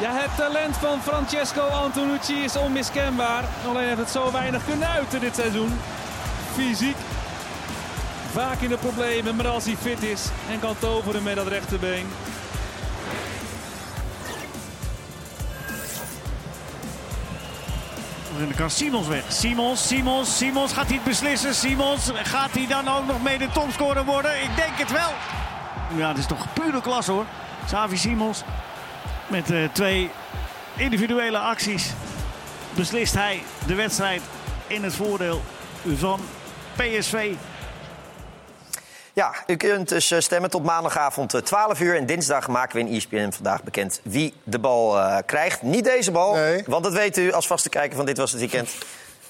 [0.00, 3.44] Ja, het talent van Francesco Antonucci is onmiskenbaar.
[3.68, 5.78] Alleen heeft het zo weinig kunnen uiten dit seizoen.
[6.54, 6.96] Fysiek.
[8.32, 12.06] Vaak in de problemen, maar als hij fit is en kan toveren met dat rechterbeen.
[18.38, 19.22] En dan kan Simons weg.
[19.28, 20.72] Simons, Simons, Simons.
[20.72, 21.54] Gaat hij het beslissen?
[21.54, 24.42] Simons, gaat hij dan ook nog mee de topscorer worden?
[24.42, 25.10] Ik denk het wel.
[25.96, 27.24] Ja, het is toch pure klas hoor.
[27.68, 28.42] Savi Simons
[29.26, 30.10] met eh, twee
[30.76, 31.90] individuele acties
[32.74, 34.22] beslist hij de wedstrijd
[34.66, 35.42] in het voordeel
[35.96, 36.20] van
[36.76, 37.32] PSV.
[39.12, 41.96] Ja, u kunt dus eh, stemmen tot maandagavond eh, 12 uur.
[41.96, 45.62] En dinsdag maken we in ESPN vandaag bekend wie de bal eh, krijgt.
[45.62, 48.70] Niet deze bal, want dat weet u als vaste kijker van Dit Was Het Weekend.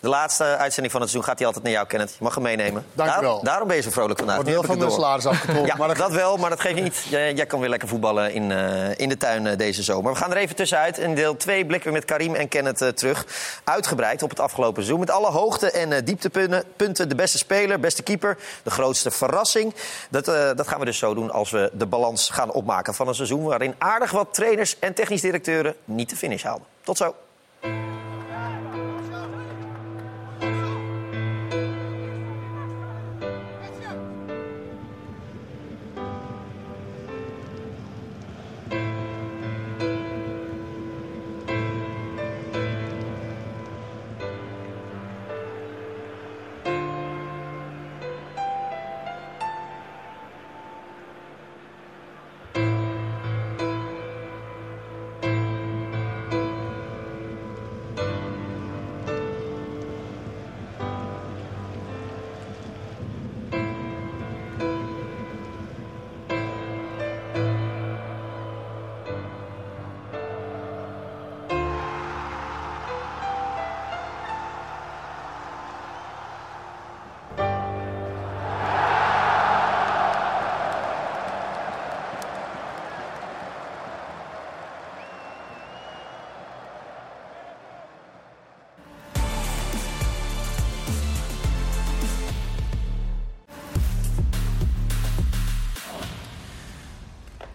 [0.04, 2.10] De laatste uitzending van het seizoen gaat hij altijd naar jou, Kenneth.
[2.10, 2.84] Je mag hem meenemen.
[2.92, 3.42] Dank u Daarom- wel.
[3.44, 4.36] Daarom ben je zo vrolijk vandaag.
[4.36, 4.90] Wordt wel ik van door.
[4.90, 7.06] salaris afgetrokken, Ja, maar dat- dat wel, maar dat geeft niet.
[7.08, 10.12] Jij, jij kan weer lekker voetballen in, eh, in de tuin eh, deze zomer.
[10.12, 10.98] We gaan er even tussenuit.
[10.98, 13.26] In deel 2 blikken we met Karim en Kenneth eh, terug.
[13.64, 15.00] Uitgebreid op het afgelopen seizoen.
[15.00, 16.64] Met alle hoogte- en dieptepunten.
[16.76, 18.38] Punten, de beste speler, beste keeper.
[18.62, 19.74] De grootste verrassing.
[20.10, 20.24] Dat,
[20.56, 23.44] dat gaan we dus zo doen als we de balans gaan opmaken van een seizoen...
[23.44, 26.66] waarin aardig wat trainers en technisch directeuren niet de finish haalden.
[26.82, 27.14] Tot zo.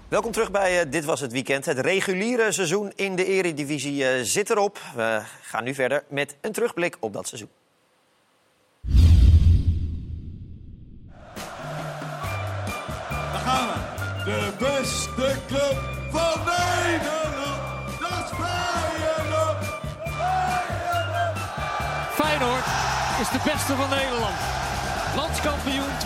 [0.09, 1.65] Welkom terug bij eh, Dit Was Het Weekend.
[1.65, 4.79] Het reguliere seizoen in de Eredivisie eh, zit erop.
[4.95, 7.49] We gaan nu verder met een terugblik op dat seizoen.
[13.31, 13.73] Daar gaan we.
[14.25, 15.77] De beste club
[16.11, 17.61] van Nederland.
[17.99, 19.65] Dat is Feyenoord.
[22.11, 22.65] Feyenoord
[23.21, 24.35] is de beste van Nederland.
[25.15, 25.89] Landskampioen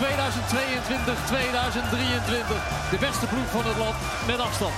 [2.90, 3.94] De beste ploeg van het land
[4.26, 4.72] met afstand.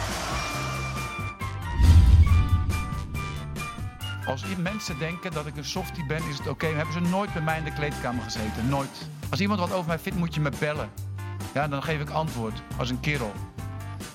[4.26, 6.66] Als mensen denken dat ik een softie ben, is het oké.
[6.66, 8.68] Dan hebben ze nooit bij mij in de kleedkamer gezeten.
[8.68, 9.08] Nooit.
[9.30, 10.90] Als iemand wat over mij vindt, moet je me bellen.
[11.54, 12.62] Ja, dan geef ik antwoord.
[12.76, 13.32] Als een kerel.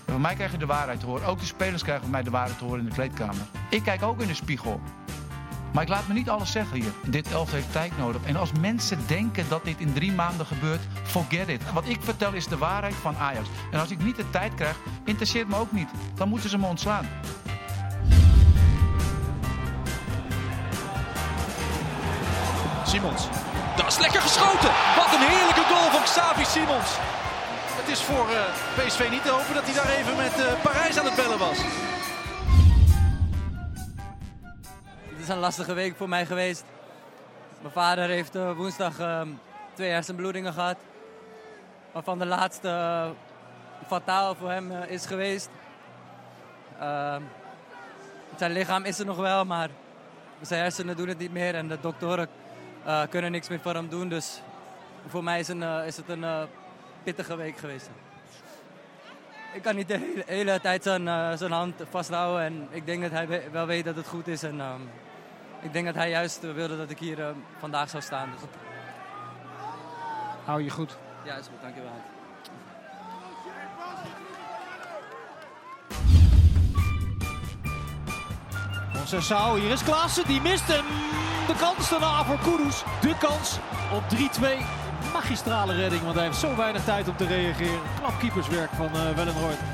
[0.05, 1.27] En van mij krijg je de waarheid te horen.
[1.27, 3.45] Ook de spelers krijgen van mij de waarheid te horen in de kleedkamer.
[3.69, 4.79] Ik kijk ook in de spiegel.
[5.73, 6.91] Maar ik laat me niet alles zeggen hier.
[7.05, 8.21] Dit elftal heeft tijd nodig.
[8.25, 11.71] En als mensen denken dat dit in drie maanden gebeurt, forget it.
[11.73, 13.47] Wat ik vertel is de waarheid van Ajax.
[13.71, 15.89] En als ik niet de tijd krijg, interesseert me ook niet.
[16.15, 17.05] Dan moeten ze me ontslaan.
[22.85, 23.27] Simons.
[23.75, 24.71] Dat is lekker geschoten.
[24.95, 26.89] Wat een heerlijke goal van Xavi Simons.
[27.81, 30.99] Het is voor eh, PSV niet te hopen dat hij daar even met eh, Parijs
[30.99, 31.57] aan het bellen was.
[35.21, 36.63] Is een lastige week voor mij geweest.
[37.61, 39.27] Mijn vader heeft eh, woensdag ehm,
[39.73, 40.77] twee hersenbloedingen gehad.
[41.91, 43.09] Waarvan de laatste eh,
[43.87, 45.49] fataal voor hem eh, is geweest.
[46.79, 47.21] Ehm,
[48.35, 49.69] zijn lichaam is er nog wel, maar
[50.41, 51.55] zijn hersenen doen het niet meer.
[51.55, 52.27] En de doktoren
[53.09, 54.09] kunnen niks meer voor hem doen.
[54.09, 54.41] Dus
[55.07, 56.25] voor mij is, een, is het een
[57.03, 57.89] pittige week geweest.
[59.53, 62.41] Ik kan niet de hele, hele tijd zijn, zijn hand vasthouden.
[62.45, 64.43] En ik denk dat hij we- wel weet dat het goed is.
[64.43, 64.81] En ehm,
[65.61, 67.27] ik denk dat hij juist eh, wilde dat ik hier eh,
[67.59, 68.29] vandaag zou staan.
[68.31, 68.49] Dus...
[70.45, 70.97] Hou je goed.
[71.23, 71.61] Ja, is goed.
[71.61, 71.91] Dankjewel.
[78.93, 80.85] Concessao, hier is Klaassen, die mist hem.
[81.47, 82.83] De kans daarna voor Kudus.
[83.01, 83.57] De kans
[83.93, 84.81] op 3-2.
[85.13, 87.79] Magistrale redding, want hij heeft zo weinig tijd om te reageren.
[87.99, 89.70] Knap keeperswerk van uh.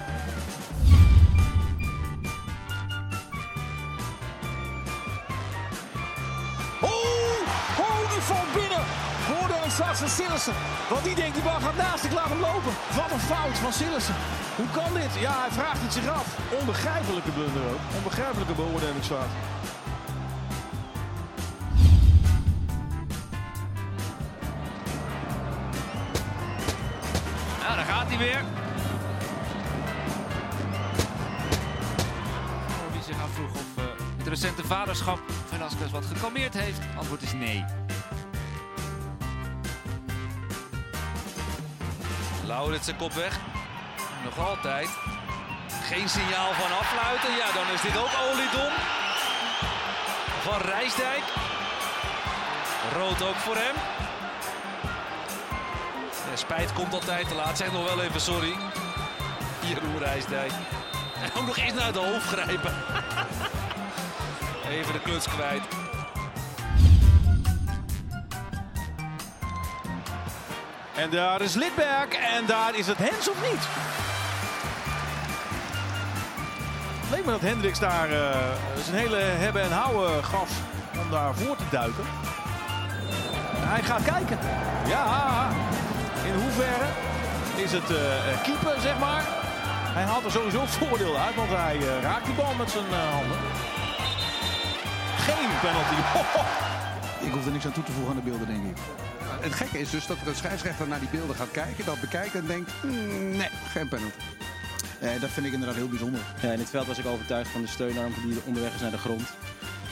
[10.08, 10.54] Van Sillissen.
[10.90, 12.74] Want die denkt, die bal gaat naast, ik laat hem lopen.
[12.96, 14.16] Wat een fout van Sillissen.
[14.56, 15.14] Hoe kan dit?
[15.20, 16.38] Ja, hij vraagt het zich af.
[16.60, 17.80] Onbegrijpelijke blunder ook.
[17.96, 19.32] Onbegrijpelijke beoordelingsfout.
[27.62, 28.44] Ja, daar gaat hij weer.
[32.92, 33.84] Wie zich afvroeg of eh,
[34.18, 36.80] het recente vaderschap van Velasquez wat gekalmeerd heeft?
[36.98, 37.87] Antwoord is nee.
[42.58, 43.40] Lauritsen kop weg.
[44.24, 44.90] Nog altijd.
[45.84, 47.32] Geen signaal van afluiten.
[47.32, 48.74] Ja, dan is dit ook oliedom.
[50.42, 51.24] Van Rijsdijk.
[52.94, 53.76] Rood ook voor hem.
[56.30, 57.58] Ja, spijt komt altijd te laat.
[57.58, 58.56] Zeg nog wel even sorry.
[59.62, 60.52] Jeroen Rijsdijk.
[61.22, 62.74] En ook nog eens naar de hoofd grijpen.
[64.78, 65.64] Even de kluts kwijt.
[70.98, 73.64] En daar is Lidberg en daar is het Hens of niet?
[77.02, 80.50] Het leek me dat Hendricks daar eh, zijn hele hebben en houden gaf
[81.02, 82.04] om daar voor te duiken.
[83.74, 84.38] Hij gaat kijken.
[84.88, 85.50] Ja,
[86.26, 86.90] in hoeverre
[87.56, 89.24] is het eh keeper, zeg maar.
[89.98, 93.38] Hij haalt er sowieso voordeel uit, want hij raakt die bal met zijn handen.
[95.18, 96.00] Geen penalty.
[97.28, 98.78] Ik hoef er niks aan toe te voegen aan de beelden, denk ik.
[99.40, 102.46] Het gekke is dus dat de scheidsrechter naar die beelden gaat kijken, dat bekijkt en
[102.46, 104.18] denkt, "Hmm, nee, geen penalty.
[105.00, 106.20] Eh, dat vind ik inderdaad heel bijzonder.
[106.42, 108.98] Ja, in het veld was ik overtuigd van de steunarm die onderweg is naar de
[108.98, 109.28] grond.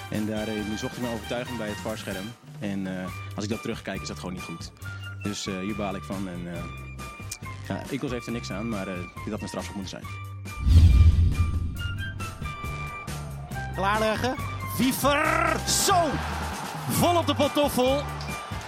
[0.09, 2.25] En daar eh, zocht ik mijn overtuiging bij het varscherm.
[2.59, 4.71] En eh, als ik dat terugkijk is dat gewoon niet goed.
[5.21, 6.27] Dus eh, hier baal ik van.
[6.27, 6.63] En, eh
[7.67, 10.03] ja, Eagles heeft er niks aan, maar eh, dit had mijn straf moeten zijn.
[13.75, 14.35] Klaarleggen.
[14.77, 15.55] Wiever.
[15.67, 15.95] Zo.
[16.89, 18.01] Vol op de pantoffel.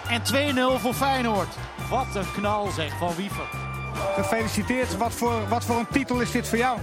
[0.09, 0.20] En
[0.78, 1.48] 2-0 voor Feyenoord.
[1.90, 3.46] Wat een knal zeg van Wiever.
[4.14, 4.96] Gefeliciteerd.
[4.96, 6.78] Wat voor, wat voor een titel is dit voor jou?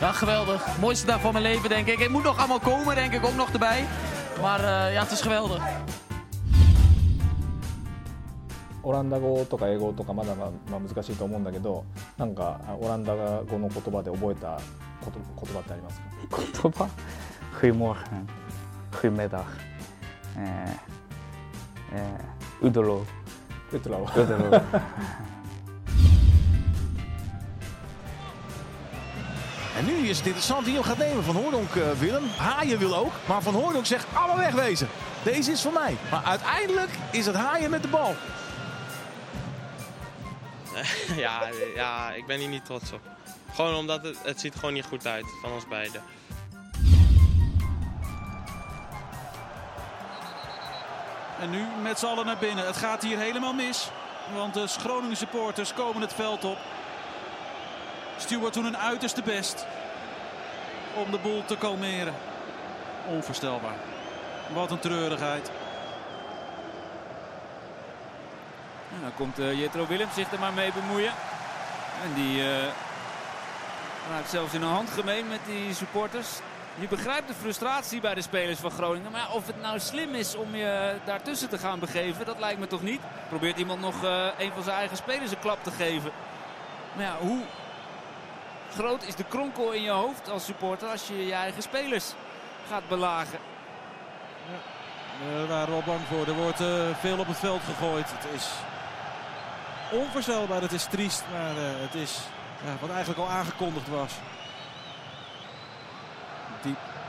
[0.00, 0.78] Ja, geweldig.
[0.80, 1.98] Mooiste dag van mijn leven, denk ik.
[1.98, 3.84] Het moet nog allemaal komen, denk ik, ook nog erbij.
[4.40, 5.62] Maar eh, ja, het is geweldig.
[8.82, 11.84] オランダ語とか英語とかまだまあ難しいと思うんだけど
[12.16, 14.58] なんかあオランダ語の言葉で覚えた
[15.04, 16.06] こと言葉ってありますか
[16.62, 16.88] 言葉
[17.60, 18.28] Goedemorgen,
[18.92, 19.46] goedemiddag,
[20.36, 20.70] eh,
[21.92, 22.20] eh,
[22.63, 23.05] Udolo.
[23.73, 24.07] Udolo.
[24.17, 24.61] Udolo.
[29.77, 31.23] En nu is het interessant wie hem gaat nemen.
[31.23, 32.23] Van Hoordonk eh, Willem.
[32.37, 33.11] Haaien wil ook.
[33.27, 34.87] Maar Van Hoordonk zegt allemaal wegwezen.
[35.23, 35.97] Deze is voor mij.
[36.11, 38.15] Maar uiteindelijk is het Haaien met de bal.
[41.15, 43.01] ja, ja, ik ben hier niet trots op.
[43.53, 46.01] Gewoon omdat het, het ziet gewoon niet goed uit van ons beiden.
[51.43, 52.65] En nu met z'n allen naar binnen.
[52.65, 53.89] Het gaat hier helemaal mis.
[54.33, 56.57] Want de Groningen supporters komen het veld op.
[58.17, 59.65] Stuart doen hun uiterste best
[60.95, 62.13] om de boel te kalmeren.
[63.07, 63.75] Onvoorstelbaar.
[64.53, 65.51] Wat een treurigheid.
[68.95, 71.13] En dan komt eh, Jetro Willems zich er maar mee bemoeien.
[72.03, 72.67] En die eh
[74.09, 76.29] raakt zelfs in een handgemeen met die supporters.
[76.75, 79.11] Je begrijpt de frustratie bij de spelers van Groningen.
[79.11, 82.59] Maar ja, of het nou slim is om je daartussen te gaan begeven, dat lijkt
[82.59, 83.01] me toch niet.
[83.29, 86.11] Probeert iemand nog eh, een van zijn eigen spelers een klap te geven.
[86.95, 87.41] Maar ja, hoe
[88.71, 92.13] groot is de kronkel in je hoofd als supporter als je je eigen spelers
[92.69, 93.39] gaat belagen?
[95.19, 96.27] We waren al bang voor.
[96.27, 98.11] Er wordt eh, veel op het veld gegooid.
[98.11, 98.49] Het is
[99.91, 100.61] onvoorstelbaar.
[100.61, 101.23] Het is triest.
[101.31, 102.19] Maar eh, het is
[102.65, 104.11] ja, wat eigenlijk al aangekondigd was.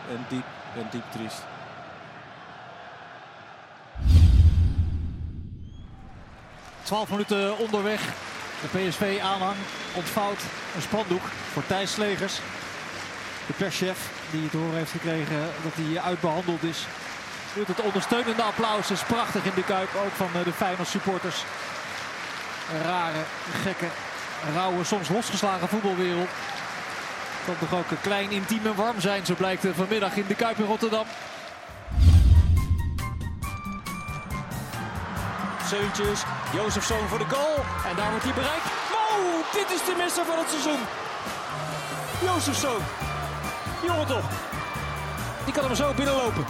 [0.09, 0.45] En diep
[0.77, 1.43] en diep triest.
[6.83, 8.01] Twaalf minuten onderweg.
[8.61, 9.57] De PSV-aanhang
[9.93, 10.43] ontvouwt
[10.75, 12.35] een spandoek voor Thijs Slegers.
[13.47, 16.87] De perschef die te horen heeft gekregen dat hij uitbehandeld is.
[17.67, 19.89] Het ondersteunende applaus is prachtig in de Kuip.
[20.05, 21.43] Ook van eh, de Feyenoord supporters.
[22.73, 23.23] Een rare,
[23.63, 23.87] gekke,
[24.55, 26.29] rauwe, soms losgeslagen voetbalwereld.
[27.45, 29.27] Kan toch ook klein, intiem en warm zijn.
[29.27, 31.05] Zo blijkt vanmiddag in de Kuip in Rotterdam.
[35.69, 36.23] Zeuntjes,
[36.53, 37.57] Jozefzoon voor de goal.
[37.91, 38.65] En daar wordt hij bereikt.
[38.91, 40.81] Wow, dit is de misser van het seizoen.
[42.23, 42.81] Jozefzoon.
[43.87, 44.25] Jongen toch.
[45.45, 46.45] Die kan hem zo binnenlopen.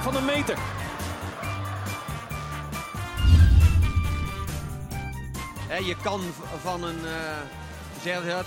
[0.00, 0.58] Van een meter.
[5.68, 6.20] Hè, je kan
[6.62, 7.67] van een, eh,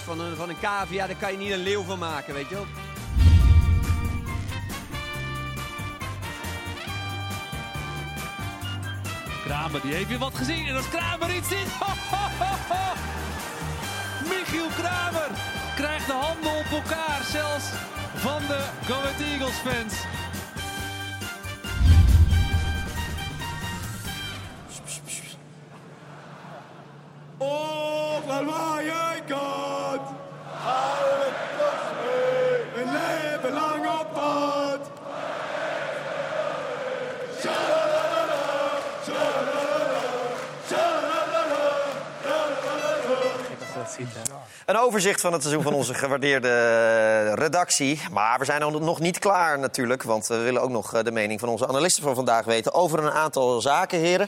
[0.03, 2.55] van een, van een cavia, daar kan je niet een leeuw van maken, weet je
[2.55, 2.65] wel.
[9.45, 10.67] Kramer die heeft weer wat gezien.
[10.67, 11.67] En als Kramer iets ziet.
[14.29, 15.29] Michiel Kramer
[15.75, 17.21] krijgt de handen op elkaar.
[17.31, 17.65] Zelfs
[18.15, 19.93] van de Go Eagles fans.
[44.65, 48.01] Een overzicht van het seizoen van onze gewaardeerde eh, redactie.
[48.11, 50.03] Maar we zijn nog niet klaar natuurlijk.
[50.03, 52.73] Want we willen ook nog eh, de mening van onze analisten van vandaag weten...
[52.73, 54.27] over een aantal zaken, heren.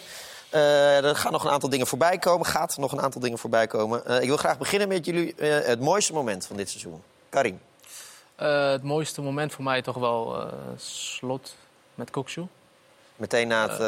[0.49, 2.45] Eh, er gaan nog een aantal dingen voorbij komen.
[2.45, 4.05] Gaat nog een aantal dingen voorbij komen.
[4.05, 7.03] Eh, ik wil graag beginnen met jullie het mooiste moment van dit seizoen.
[7.29, 7.59] Karim.
[8.35, 10.47] Eh, het mooiste moment voor mij toch wel eh,
[10.77, 11.55] slot
[11.95, 12.47] met Kokshu.
[13.15, 13.79] Meteen na het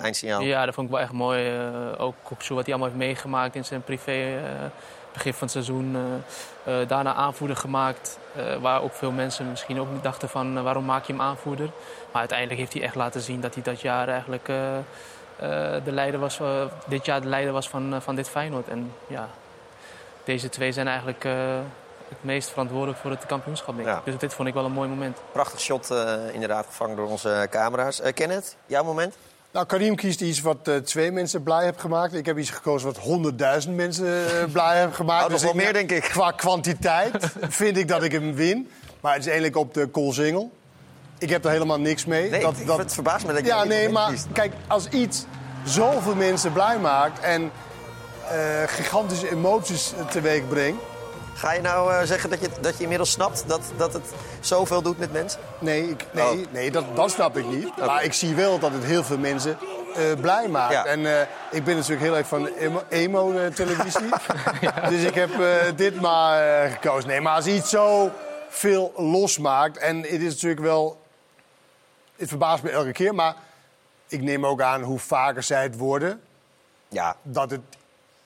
[0.00, 0.40] eindsignaal.
[0.40, 1.56] Ja, dat vond ik wel echt mooi.
[1.56, 4.64] Eh, ook Kokshu, wat hij allemaal heeft meegemaakt in zijn privé eh,
[5.12, 5.96] begin van het seizoen.
[6.64, 8.18] eh, eh, daarna aanvoerder gemaakt.
[8.36, 11.70] eh, waar ook veel mensen misschien ook niet dachten van waarom maak je hem aanvoerder.
[12.10, 14.46] Maar uiteindelijk heeft hij echt laten zien dat hij dat jaar eigenlijk
[15.84, 16.40] de leider was,
[16.86, 18.68] dit jaar de leider was van, van dit Feyenoord.
[18.68, 19.28] En ja,
[20.24, 21.22] deze twee zijn eigenlijk
[22.08, 23.76] het meest verantwoordelijk voor het kampioenschap.
[23.76, 23.94] Denk ik.
[23.94, 24.00] Ja.
[24.04, 25.18] Dus dit vond ik wel een mooi moment.
[25.32, 25.94] Prachtig shot,
[26.32, 28.00] inderdaad, gevangen door onze camera's.
[28.00, 29.16] Eh Kenneth, jouw moment?
[29.52, 32.14] Nou, Karim kiest iets wat eh, twee mensen blij heeft gemaakt.
[32.14, 35.24] Ik heb iets gekozen wat honderdduizend mensen eh, blij heeft gemaakt.
[35.24, 36.02] Oh, nog wel meer, denk ik.
[36.02, 37.16] Qua kwantiteit
[37.48, 38.68] vind ik dat ik hem win.
[39.00, 40.50] Maar het is eigenlijk op de koolsingel.
[41.18, 42.30] Ik heb er helemaal niks mee.
[42.30, 42.78] Nee, dat, ik- dat...
[42.78, 44.26] het verbaast me dat je Ja, nee, maar kiest.
[44.32, 45.24] kijk, als iets
[45.64, 47.20] zoveel mensen blij maakt...
[47.20, 47.50] en
[48.30, 50.82] eh, gigantische emoties teweeg brengt...
[51.40, 54.02] Ga je nou eh, zeggen dat je, dat je inmiddels snapt dat, dat het
[54.40, 55.40] zoveel doet met mensen?
[55.58, 56.52] Nee, ik, nee, Oh.
[56.52, 57.76] nee dat, dat snap ik niet.
[57.76, 59.58] Maar ik zie wel dat het heel veel mensen
[59.94, 60.72] eh, blij maakt.
[60.72, 60.84] Ja.
[60.84, 64.08] En eh, ik ben natuurlijk heel erg van emo- emo-televisie.
[64.90, 65.30] Dus ik heb
[65.76, 67.08] dit maar gekozen.
[67.08, 68.10] Nee, maar als iets zo
[68.48, 69.78] veel losmaakt...
[69.78, 71.00] en het is natuurlijk wel...
[72.16, 73.34] Het verbaast me elke keer, maar
[74.08, 76.20] ik neem ook aan hoe vaker zij het worden...
[76.88, 77.16] Ja.
[77.22, 77.60] dat het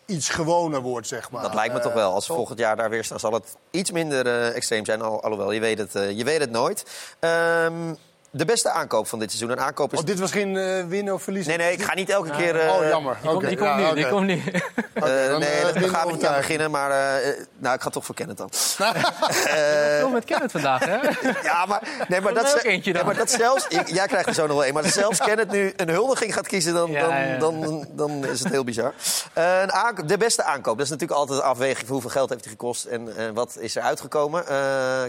[0.07, 1.42] iets gewoner wordt, zeg maar.
[1.42, 2.12] Dat lijkt me Eh, toch wel.
[2.12, 5.02] Als we volgend jaar daar weer staan, zal het iets minder eh, extreem zijn.
[5.02, 6.84] Al, alhoewel, je weet het, eh, je weet het nooit.
[7.20, 7.94] Ehm,
[8.37, 9.51] de beste aankoop van dit seizoen.
[9.51, 9.99] Een aankoop is...
[9.99, 11.59] Oh, dit was geen eh, winnen of verliezen?
[11.59, 12.61] Nee, nee, ik ga niet elke keer...
[12.61, 13.16] eh, oh, jammer.
[13.20, 14.14] Die komt, Oké, die komt ja, nu, die oké.
[14.14, 14.43] komt nu.
[14.95, 16.91] eh, dan, nee, eh, dat- we gaan niet aan beginnen, maar...
[16.91, 18.49] eh, eh, nou, ik ga toch voor Kenneth dan.
[19.99, 20.97] Veel met Kenneth vandaag, hè?
[21.43, 23.01] Ja, maar, nee, maar, dat, eentje dan.
[23.01, 23.66] ja, maar dat zelfs...
[23.68, 24.74] ik- jij krijgt er zo nog wel een.
[24.74, 27.39] Maar zelfs Kenneth nu een huldiging gaat kiezen, dan, Ja, dan, ja.
[27.39, 28.93] Dan, dan is het heel bizar.
[29.32, 30.76] Eh, een de beste aankoop.
[30.76, 32.85] Dat is natuurlijk altijd een afweging van hoeveel geld heeft hij gekost...
[32.85, 34.47] en eh, wat is er uitgekomen.
[34.47, 34.57] Eh,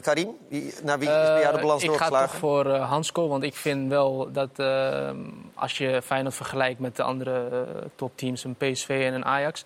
[0.02, 2.30] Karim, wie, naar wie is bij jou de balans Eh, ik ga doorgeslagen?
[2.30, 5.10] toch voor eh, Want ik vind wel dat eh,
[5.54, 7.60] als je Feyenoord vergelijkt met de andere eh,
[7.96, 9.64] topteams, een PSV en een Ajax,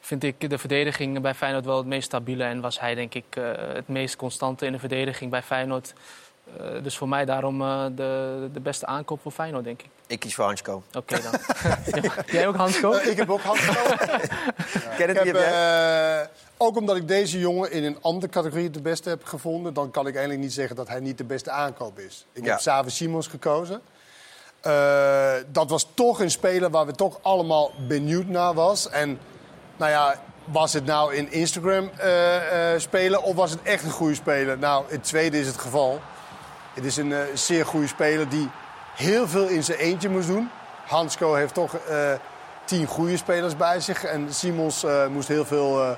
[0.00, 3.24] vind ik de verdediging bij Feyenoord wel het meest stabiele en was hij denk ik
[3.30, 5.92] eh, het meest constante in de verdediging bij Feyenoord.
[6.56, 9.88] Eh, dus voor mij daarom eh, de, de beste aankoop voor Feyenoord, denk ik.
[10.06, 10.82] Ik kies voor Hansko.
[10.96, 11.32] Oké dan.
[12.36, 12.92] Jij ook Hansko?
[12.92, 13.72] Ik heb ook Hansko.
[14.96, 16.28] Kenneth, Ik wie heb, heb jij?
[16.62, 19.74] Ook omdat ik deze jongen in een andere categorie de beste heb gevonden...
[19.74, 22.26] dan kan ik eigenlijk niet zeggen dat hij niet de beste aankoop is.
[22.32, 22.50] Ik Ja.
[22.50, 23.80] heb Savi Simons gekozen.
[24.60, 28.88] Eh, dat was toch een speler waar we toch allemaal benieuwd naar was.
[28.88, 29.18] En
[29.76, 32.10] nou ja, was het nou in Instagram eh,
[32.76, 34.58] spelen of was het echt een goede speler?
[34.58, 36.00] Nou, het tweede is het geval.
[36.74, 38.50] Het is een zeer goede speler die
[38.96, 40.50] heel veel in zijn eentje moest doen.
[40.86, 41.76] Hansko heeft toch
[42.64, 44.04] tien goede spelers bij zich.
[44.04, 45.96] En Simons moest heel veel...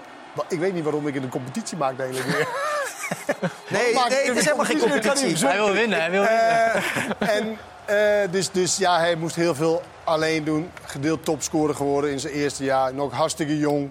[0.49, 2.49] ik weet niet waarom ik in de competitie maak eigenlijk weer.
[3.69, 5.47] Nee, nee, het is helemaal geen competitie.
[5.47, 6.75] Hij wil winnen, hij wil winnen.
[7.19, 10.71] Eh, en eh, dus, dus ja, hij moest heel veel alleen doen.
[10.85, 12.95] Gedeeld topscorer geworden in zijn eerste jaar.
[12.95, 13.91] Nog hartstikke jong.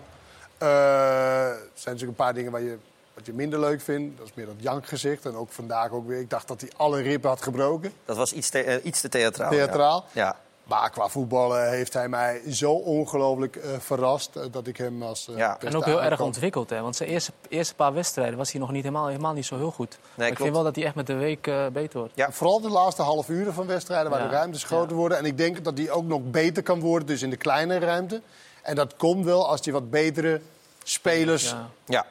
[0.58, 2.78] Eh, Er zijn natuurlijk een paar dingen waar je,
[3.14, 4.18] wat je minder leuk vindt.
[4.18, 5.26] Dat is meer dat jankgezicht.
[5.26, 6.20] En ook vandaag ook weer.
[6.20, 7.94] Ik dacht dat hij alle ribben had gebroken.
[8.06, 9.50] Dat was iets te, iets te theatraal.
[9.50, 10.06] Theatraal.
[10.12, 10.22] Ja.
[10.24, 10.36] ja.
[10.74, 14.36] Maar qua voetballen heeft hij mij zo ongelooflijk eh, verrast...
[14.36, 15.58] eh, dat ik hem als eh, Ja.
[15.60, 16.82] En ook heel erg ontwikkeld, hè?
[16.82, 19.72] want zijn eerste, eerste paar wedstrijden was hij nog niet helemaal, helemaal niet zo heel
[19.72, 19.98] goed.
[20.18, 22.14] Ik vind wel dat hij echt met de week eh, beter wordt.
[22.16, 24.28] Ja, vooral de laatste half uren van wedstrijden waar Ja.
[24.28, 25.18] de ruimtes groter worden.
[25.18, 28.22] En ik denk dat die ook nog beter kan worden, dus in de kleine ruimte.
[28.62, 30.42] En dat komt wel als hij wat betere
[30.84, 31.56] spelers
[31.86, 32.06] Ja.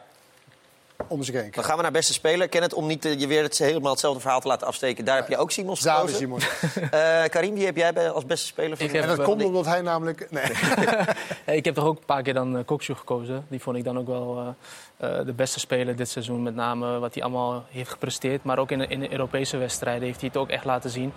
[1.09, 1.15] Ja.
[1.15, 2.49] om zich heen Dan gaan we naar beste speler.
[2.49, 5.05] Kenneth, om niet eh, je weer het, helemaal hetzelfde verhaal te laten afsteken.
[5.05, 6.19] Daar heb je ook Simons Zavi gekozen.
[6.19, 6.47] Simons.
[6.91, 8.77] Eh, Karim, wie heb jij bij, als beste speler?
[8.77, 10.27] Van Ik de- heb- En dat eh, komt omdat hij namelijk...
[10.31, 10.45] Nee.
[11.57, 13.47] Ik heb toch ook een paar keer dan uh, gekozen.
[13.49, 14.55] Die vond ik dan ook wel
[14.99, 16.43] eh, eh, de beste speler dit seizoen.
[16.43, 18.45] Met name wat hij allemaal heeft gepresteerd.
[18.45, 21.13] Maar ook in, in de Europese wedstrijden heeft hij het ook echt laten zien.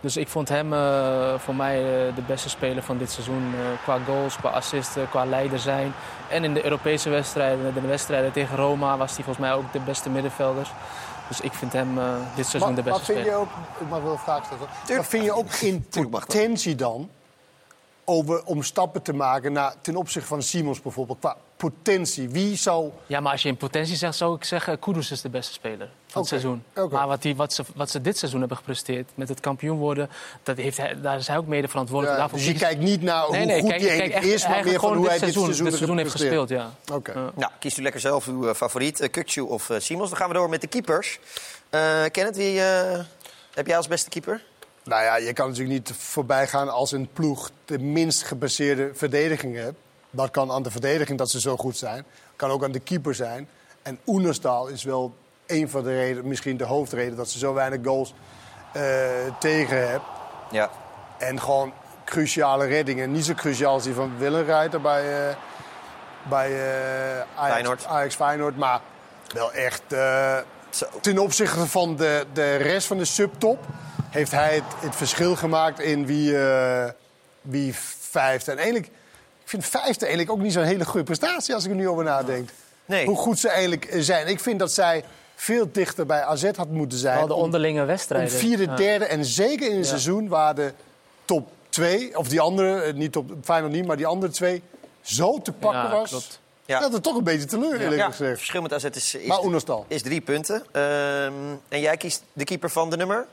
[0.00, 3.54] Dus ik vond hem eh, voor mij eh, de beste speler van dit seizoen.
[3.54, 5.92] eh, qua goals, qua assisten, qua leider zijn.
[6.28, 9.80] En in de Europese wedstrijden, de wedstrijden tegen Roma, was hij volgens mij ook de
[9.80, 10.70] beste middenvelder.
[11.28, 13.40] Dus ik vind hem eh, dit seizoen Maar, de maar beste vind je speler.
[13.40, 13.80] ook...
[13.80, 14.68] Ik mag wel een vraag stellen.
[14.96, 17.10] Maar vind je ook in potentie dan...
[18.04, 21.18] Over, om stappen te maken naar, ten opzichte van Simons bijvoorbeeld...
[21.18, 22.28] qua potentie?
[22.28, 22.90] Wie zou...
[23.06, 24.78] Ja, maar als je in potentie zegt, zou ik zeggen...
[24.78, 26.64] Kudus is de beste speler van het seizoen.
[26.76, 26.94] oké.
[26.94, 29.10] Maar wat, die, wat, ze, wat ze dit seizoen hebben gepresteerd...
[29.14, 30.08] met het kampioen worden,
[30.42, 32.16] dat heeft hij, daar is hij ook mede verantwoordelijk.
[32.16, 34.24] Ja, Daarvoor dus je kies- kijkt niet naar hoe nee, goed kijk- die kijk echt-
[34.24, 34.42] is...
[34.48, 36.48] maar meer van gewoon hoe hij dit dit seizoen, seizoen, dit seizoen heeft gepresteerd.
[36.48, 36.94] gespeeld, ja.
[36.96, 37.32] Oké.
[37.34, 40.08] Nou, kiest u lekker zelf uw eh, favoriet, uh, Kukcu of uh, Simons.
[40.08, 41.18] Dan gaan we door met de keepers.
[41.70, 43.00] Uh, Kenneth, wie eh,
[43.54, 44.42] heb jij als beste keeper?
[44.84, 49.56] Nou ja, je kan natuurlijk niet voorbij gaan als een ploeg de minst gebaseerde verdediging
[49.56, 49.76] hebt.
[50.10, 52.04] Dat kan aan de verdediging dat ze zo goed zijn.
[52.36, 53.48] Kan ook aan de keeper zijn.
[53.82, 55.14] En Oenerstal is wel
[55.46, 58.14] een van de redenen, misschien de hoofdreden, dat ze zo weinig goals
[58.72, 58.82] eh,
[59.38, 60.08] tegen hebben.
[60.50, 60.70] Ja.
[61.18, 61.72] En gewoon
[62.04, 63.12] cruciale reddingen.
[63.12, 65.36] Niet zo cruciaal als die van Willenreiter bij, eh,
[66.28, 67.84] bij eh, Ajax, Feyenoord.
[67.84, 68.56] Ajax Feyenoord.
[68.56, 68.80] Maar
[69.34, 69.82] wel echt
[71.00, 73.64] ten opzichte van de, de rest van de subtop...
[74.08, 76.36] heeft hij het, het verschil gemaakt in wie,
[77.40, 77.74] wie
[78.10, 78.50] vijfde.
[78.50, 78.90] En eigenlijk,
[79.48, 81.54] ik vind vijfde eigenlijk ook niet zo'n hele goede prestatie...
[81.54, 82.48] als ik er nu over nadenk.
[82.84, 83.06] Nee.
[83.06, 84.26] Hoe goed ze eigenlijk zijn.
[84.26, 87.18] Ik vind dat zij veel dichter bij AZ had moeten zijn.
[87.18, 88.32] Wel de onderlinge wedstrijden.
[88.32, 88.76] Om vierde, Ja.
[88.76, 89.84] derde en zeker in een Ja.
[89.84, 90.72] seizoen waar de
[91.24, 94.62] top twee, of die andere, eh, niet op Feyenoord niet, maar die andere twee
[95.02, 96.10] zo te pakken Ja, was.
[96.10, 96.40] klopt.
[96.64, 96.80] Ja.
[96.80, 98.36] Dat het toch een beetje teleur, eerlijk Ja, het gezegd.
[98.36, 99.40] verschil met AZ is, is, Maar
[99.88, 100.62] is drie punten.
[100.72, 101.32] Ehm,
[101.68, 103.26] en jij kiest de keeper van de nummer?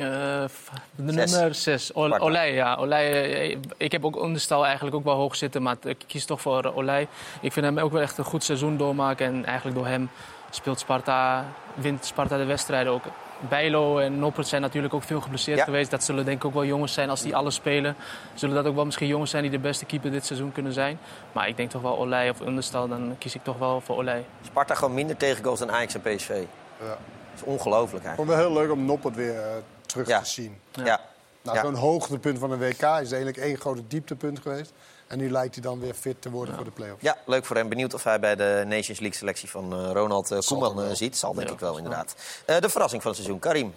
[0.00, 1.30] Eh, f- de Zes.
[1.32, 1.86] nummer 6.
[1.86, 2.18] Sparta.
[2.18, 2.74] Olij, ja.
[2.74, 6.40] Olij, eh, ik heb ook onderstal eigenlijk ook wel hoog zitten, maar ik kies toch
[6.40, 7.08] voor eh, Olij.
[7.40, 9.26] Ik vind hem ook wel echt een goed seizoen doormaken.
[9.26, 10.10] En eigenlijk door hem
[10.50, 11.44] speelt Sparta,
[11.74, 13.02] wint Sparta de wedstrijden ook.
[13.48, 15.64] Bijlo en Noppert zijn natuurlijk ook veel geblesseerd Ja.
[15.64, 15.90] geweest.
[15.90, 17.96] Dat zullen denk ik ook wel jongens zijn als die alles spelen.
[18.34, 20.98] Zullen dat ook wel misschien jongens zijn die de beste keeper dit seizoen kunnen zijn.
[21.32, 24.24] Maar ik denk toch wel Olij of Understal, dan kies ik toch wel voor Olij.
[24.46, 26.28] Sparta gewoon minder tegengoals dan Ajax en PSV.
[26.28, 26.86] Ja.
[26.86, 26.98] Dat
[27.34, 28.16] is ongelooflijk Ik eigenlijk.
[28.16, 29.46] vond het wel heel leuk om Noppert weer eh,
[29.90, 30.20] terug Ja.
[30.20, 30.60] te zien.
[30.72, 31.00] Ja.
[31.42, 31.62] Nou, Ja.
[31.62, 34.72] Zo'n hoogtepunt van een WK is eigenlijk één grote dieptepunt geweest.
[35.06, 37.02] En nu lijkt hij dan weer fit te worden voor de play-offs.
[37.02, 37.68] Ja, leuk voor hem.
[37.68, 41.16] Benieuwd of hij bij de Nations League selectie van eh, Ronald eh, Koeman eh, ziet.
[41.16, 42.14] Zal denk Ja, ik wel, inderdaad.
[42.46, 43.74] Eh, de verrassing van het seizoen, Karim.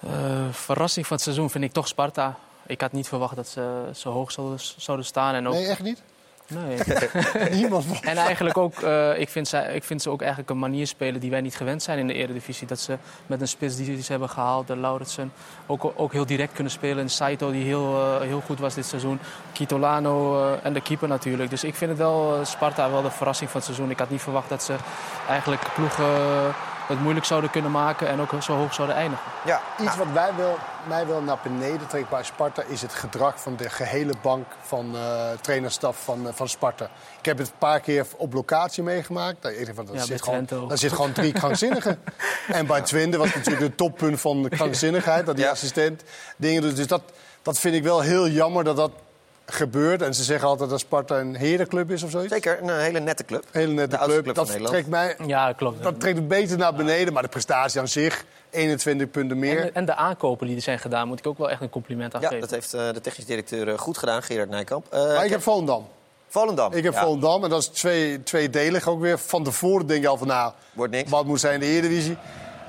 [0.00, 2.36] Eh, verrassing van het seizoen vind ik toch Sparta.
[2.66, 5.34] Ik had niet verwacht dat ze zo hoog zouden, zouden staan.
[5.34, 6.02] En ook, Nee, echt niet?
[6.48, 6.78] Nee.
[7.60, 10.86] Niemand En eigenlijk ook, eh, ik, vind zij, ik vind ze ook eigenlijk een manier
[10.86, 12.66] spelen die wij niet gewend zijn in de Eredivisie.
[12.66, 15.32] Dat ze met een spits die ze hebben gehaald, de Lauritsen,
[15.66, 17.02] ook, ook heel direct kunnen spelen.
[17.02, 19.18] En Saito die heel, eh, heel goed was dit seizoen.
[19.52, 21.50] Kitolano eh, en de keeper natuurlijk.
[21.50, 23.90] Dus ik vind het wel, Sparta wel de verrassing van het seizoen.
[23.90, 24.74] Ik had niet verwacht dat ze
[25.28, 26.04] eigenlijk ploegen
[26.86, 29.24] het moeilijk zouden kunnen maken en ook zo hoog zouden eindigen.
[29.44, 30.58] Ja, Iets wat wij wel,
[30.88, 34.96] mij wel naar beneden trekt bij Sparta is het gedrag van de gehele bank van
[34.96, 36.84] eh trainerstaf van, eh, van Sparta.
[37.18, 39.42] Ik heb het een paar keer op locatie meegemaakt.
[39.42, 42.02] Daar, denk van, Ja, zit gewoon, daar zit gewoon drie krankzinnigen.
[42.48, 45.26] en bij Twente was het natuurlijk het toppunt van de krankzinnigheid.
[45.26, 46.02] Dat die assistent
[46.36, 46.76] dingen doet.
[46.76, 47.02] Dus dat,
[47.42, 48.90] dat vind ik wel heel jammer dat dat
[49.46, 50.02] gebeurt.
[50.02, 52.32] En ze zeggen altijd dat Sparta een herenclub is of zoiets.
[52.32, 53.44] Zeker, een hele nette club.
[53.50, 54.34] Hele nette De club.
[54.34, 55.82] dat trekt mij Ja, klopt.
[55.82, 57.12] dat trekt het beter naar beneden.
[57.12, 59.60] Maar de prestatie aan zich, 21 punten meer.
[59.60, 62.14] En, en de aankopen die er zijn gedaan, moet ik ook wel echt een compliment
[62.14, 62.40] aan Ja, geven.
[62.42, 64.86] dat heeft eh, de technisch directeur eh, goed gedaan, Gerard Nijkamp.
[64.90, 65.86] Eh, maar ik heb Volendam.
[66.28, 66.72] Volendam.
[66.72, 67.00] Ik heb ja.
[67.02, 69.18] Volendam en dat is twee, tweedelig ook weer.
[69.18, 71.10] Van tevoren denk je al van nou, Wordt niks.
[71.10, 72.16] wat moet zijn in de Eredivisie.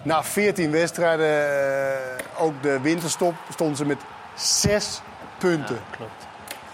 [0.03, 3.97] Na 14 wedstrijden, eh, ook de winterstop, stonden ze met
[4.36, 5.01] zes
[5.38, 5.80] punten.
[5.97, 6.24] klopt.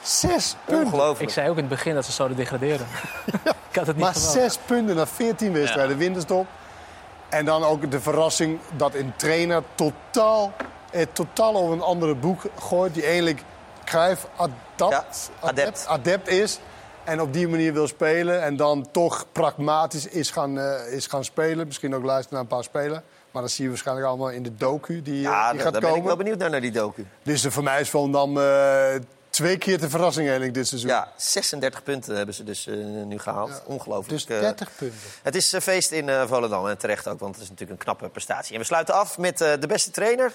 [0.01, 1.15] Zes punten.
[1.17, 2.87] Ik zei ook in het begin dat ze zouden degraderen.
[3.69, 6.47] ik had het niet Maar zes punten na 14 wedstrijden winterstop.
[7.29, 10.51] En dan ook de verrassing dat een trainer totaal,
[10.91, 12.93] eh, totaal over een andere boek gooit.
[12.93, 13.43] Die eigenlijk
[13.85, 15.85] Cruijff adapt, adept.
[15.87, 16.59] adept is.
[17.03, 18.41] En op die manier wil spelen.
[18.43, 21.67] En dan toch pragmatisch is gaan, eh, is gaan spelen.
[21.67, 23.03] Misschien ook luisteren naar een paar spelen.
[23.31, 25.73] Maar dat zie je waarschijnlijk allemaal in de docu die, eh, Ja, die daar gaat
[25.73, 25.89] daar komen.
[25.89, 27.07] ben ik wel benieuwd naar, naar die docu.
[27.23, 28.43] Dus eh, voor mij is Volendam eh
[29.31, 30.89] twee keer de verrassing eigenlijk dit seizoen.
[30.89, 32.73] Ja, 36 punten hebben ze dus eh,
[33.05, 33.61] nu gehaald.
[33.65, 34.27] Ongelooflijk.
[34.27, 34.97] Dus Eh, 30 punten.
[35.21, 37.85] Het is eh, feest in eh, Volendam en terecht ook, want het is natuurlijk een
[37.85, 38.53] knappe prestatie.
[38.53, 40.31] En we sluiten af met eh, de beste trainer.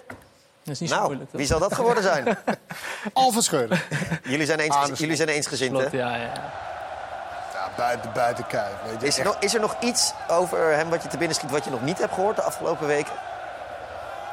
[0.62, 1.30] Dat is niet zo nou, moeilijk.
[1.30, 1.38] toch?
[1.40, 2.38] wie zal dat geworden zijn?
[3.12, 3.80] Alfa Scheuren.
[4.24, 5.82] jullie zijn, eens, jullie zijn eensgezind, hè?
[5.84, 6.32] Ja, ja.
[7.52, 8.72] Ja, buiten, buiten kijf.
[8.90, 9.06] Weet je.
[9.06, 9.32] Is er, Echt.
[9.34, 11.82] nog, is er nog iets over hem wat je te binnen schiet wat je nog
[11.82, 13.12] niet hebt gehoord de afgelopen weken?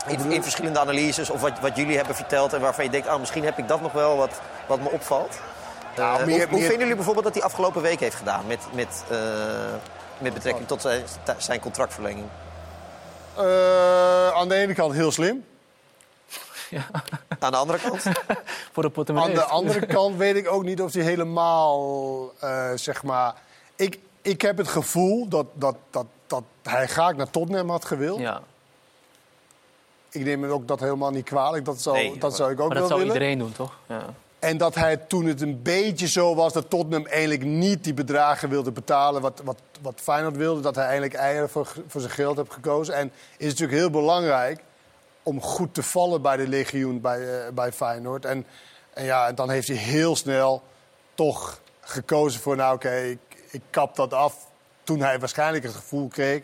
[0.07, 3.19] In, in verschillende analyses of wat, wat jullie hebben verteld en waarvan je denkt, ah,
[3.19, 5.39] misschien heb ik dat nog wel wat, wat me opvalt.
[5.97, 9.03] Nou, Eh, meer- hoe, vinden jullie bijvoorbeeld dat hij afgelopen week heeft gedaan met, met,
[9.09, 9.17] eh,
[10.17, 11.03] met betrekking tot zijn,
[11.37, 12.27] zijn contractverlenging?
[13.37, 15.45] Eh, aan de ene kant heel slim.
[17.39, 18.03] Aan de andere kant?
[18.73, 19.29] Voor de portemonnee.
[19.29, 23.33] Aan de andere kant weet ik ook niet of hij helemaal, eh, zeg maar...
[23.75, 28.19] Ik, ik heb het gevoel dat, dat, dat, dat hij graag naar Tottenham had gewild.
[28.19, 28.41] Ja.
[30.09, 31.65] Ik neem het ook dat helemaal niet kwalijk.
[31.65, 33.15] Dat zou, Nee, dat zou ik ook maar wel dat zou willen.
[33.15, 33.73] iedereen doen, toch?
[33.87, 34.05] Ja.
[34.43, 38.49] En dat hij toen het een beetje zo was dat Tottenham eigenlijk niet die bedragen
[38.49, 40.61] wilde betalen wat, wat, wat Feyenoord wilde.
[40.61, 42.95] Dat hij eigenlijk eieren voor, voor zijn geld heeft gekozen.
[42.95, 44.59] En is natuurlijk heel belangrijk
[45.23, 48.25] om goed te vallen bij de legioen bij, eh, bij Feyenoord.
[48.25, 48.45] En,
[48.93, 50.63] en ja, dan heeft hij heel snel
[51.13, 53.19] toch gekozen voor, nou oké, ik,
[53.51, 54.47] ik kap dat af.
[54.83, 56.43] Toen hij waarschijnlijk het gevoel kreeg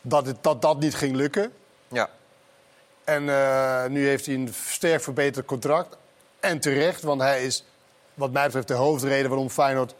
[0.00, 1.52] dat het, dat, dat niet ging lukken.
[1.88, 2.08] Ja.
[3.04, 5.96] En eh, nu heeft hij een sterk verbeterd contract.
[6.46, 7.64] En terecht, want hij is
[8.14, 9.94] wat mij betreft de hoofdreden waarom Feyenoord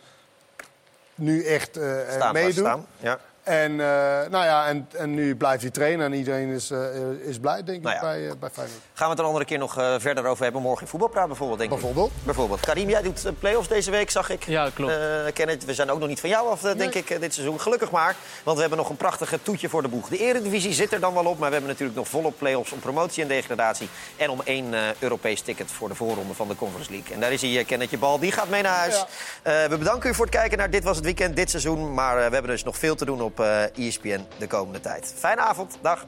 [1.14, 2.54] nu echt eh, eh, meedoet.
[2.54, 2.86] staan.
[2.98, 3.20] Ja.
[3.46, 3.86] En, eh,
[4.30, 6.78] nou ja, en, en nu blijft hij trainen en iedereen is, eh,
[7.22, 8.00] is blij, denk ik, Nou ja.
[8.00, 8.80] bij, eh, bij Feyenoord.
[8.92, 10.62] Gaan we het een andere keer nog eh, verder over hebben.
[10.62, 12.10] Morgen in voetbalpraat bijvoorbeeld, denk Bijvoorbeeld?
[12.10, 12.24] ik.
[12.24, 12.60] Bijvoorbeeld.
[12.60, 14.44] Karim, jij doet play-offs deze week, zag ik.
[14.44, 14.92] Ja, klopt.
[14.92, 14.98] Eh,
[15.34, 17.60] Kenneth, we zijn ook nog niet van jou af, denk ik, dit seizoen.
[17.60, 20.08] Gelukkig maar, want we hebben nog een prachtige toetje voor de boeg.
[20.08, 22.78] De Eredivisie zit er dan wel op, maar we hebben natuurlijk nog volop play-offs om
[22.78, 23.88] promotie en degradatie.
[24.16, 27.14] En om één eh, Europees ticket voor de voorronde van de Conference League.
[27.14, 29.04] En daar is hij, Kennetje Bal, die gaat mee naar huis.
[29.42, 31.94] Eh, we bedanken u voor het kijken naar Dit Was Het Weekend, dit seizoen.
[31.94, 35.14] Maar eh, we hebben dus nog veel te doen op eh ESPN de komende tijd.
[35.16, 36.06] Fijne avond, dag.